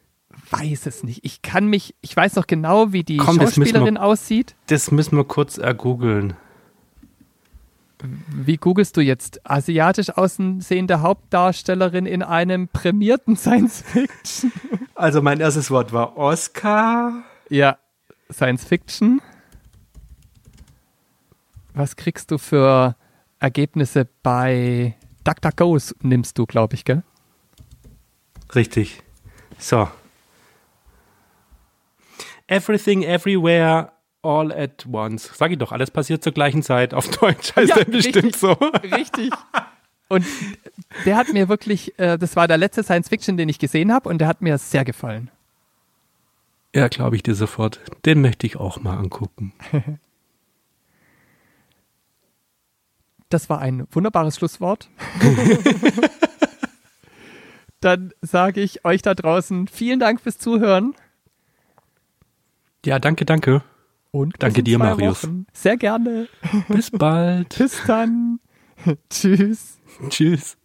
weiß 0.52 0.86
es 0.86 1.04
nicht. 1.04 1.24
Ich 1.26 1.42
kann 1.42 1.68
mich, 1.68 1.96
ich 2.02 2.16
weiß 2.16 2.36
noch 2.36 2.48
genau, 2.48 2.94
wie 2.94 3.04
die 3.04 3.18
Komm, 3.18 3.38
müssen 3.38 3.58
wir- 3.62 3.66
Schauspielerin 3.68 3.98
aussieht. 3.98 4.56
Das 4.68 4.92
müssen 4.92 5.18
wir 5.18 5.24
kurz 5.26 5.58
ergoogeln. 5.58 6.34
Wie 8.30 8.58
googelst 8.58 8.96
du 8.96 9.02
jetzt? 9.02 9.42
Asiatisch 9.50 10.10
aussehende 10.12 11.02
Hauptdarstellerin 11.02 12.06
in 12.06 12.22
einem 12.22 12.68
prämierten 12.68 13.36
Science-Fiction. 13.36 14.52
Also 14.94 15.22
mein 15.22 15.40
erstes 15.40 15.72
Wort 15.72 15.92
war 15.94 16.16
Oscar. 16.16 17.24
Ja, 17.50 17.78
Science-Fiction. 18.32 19.20
Was 21.74 21.96
kriegst 21.96 22.32
du 22.32 22.38
für 22.38 22.96
Ergebnisse 23.40 24.08
bei 24.24 24.96
DuckDuckGo 25.24 25.78
nimmst 26.02 26.38
du, 26.38 26.46
glaube 26.46 26.76
ich, 26.76 26.86
gell? 26.86 27.04
Richtig. 28.56 29.02
So. 29.58 29.88
Everything, 32.48 33.04
everywhere, 33.04 33.92
all 34.22 34.52
at 34.54 34.86
once. 34.90 35.30
Sag 35.36 35.52
ich 35.52 35.58
doch, 35.58 35.72
alles 35.72 35.92
passiert 35.92 36.24
zur 36.24 36.32
gleichen 36.34 36.64
Zeit. 36.64 36.94
Auf 36.94 37.08
Deutsch 37.10 37.56
heißt 37.56 37.70
Ja, 37.70 37.76
der 37.76 37.86
bestimmt 37.86 38.16
richtig. 38.16 38.38
so. 38.38 38.52
Richtig. 38.52 39.32
Und 40.10 40.26
der 41.06 41.18
hat 41.18 41.34
mir 41.34 41.50
wirklich, 41.50 41.98
äh, 42.00 42.18
das 42.18 42.36
war 42.38 42.48
der 42.48 42.58
letzte 42.58 42.84
Science-Fiction, 42.84 43.36
den 43.36 43.50
ich 43.50 43.60
gesehen 43.60 43.92
habe 43.92 44.08
und 44.08 44.20
der 44.20 44.28
hat 44.30 44.42
mir 44.42 44.58
sehr 44.58 44.86
gefallen. 44.86 45.30
Ja, 46.74 46.88
glaube 46.88 47.16
ich 47.18 47.24
dir 47.24 47.36
sofort. 47.36 47.82
Den 48.06 48.22
möchte 48.22 48.48
ich 48.48 48.56
auch 48.58 48.80
mal 48.82 48.98
angucken. 48.98 49.54
Das 53.30 53.50
war 53.50 53.60
ein 53.60 53.86
wunderbares 53.92 54.38
Schlusswort. 54.38 54.90
Dann 57.82 58.14
sage 58.22 58.62
ich 58.62 58.86
euch 58.86 59.02
da 59.02 59.14
draußen 59.16 59.68
vielen 59.68 60.00
Dank 60.00 60.22
fürs 60.22 60.38
Zuhören. 60.38 60.96
Ja, 62.88 63.00
danke, 63.00 63.26
danke. 63.26 63.64
Und 64.12 64.36
Danke 64.40 64.64
dir, 64.64 64.80
Marius. 64.80 65.26
Wochen. 65.26 65.46
Sehr 65.52 65.76
gerne. 65.76 66.30
Bis 66.70 66.90
bald. 66.90 67.50
Bis 67.58 67.82
dann. 67.86 68.40
Tschüss. 69.10 69.78
Tschüss. 70.08 70.56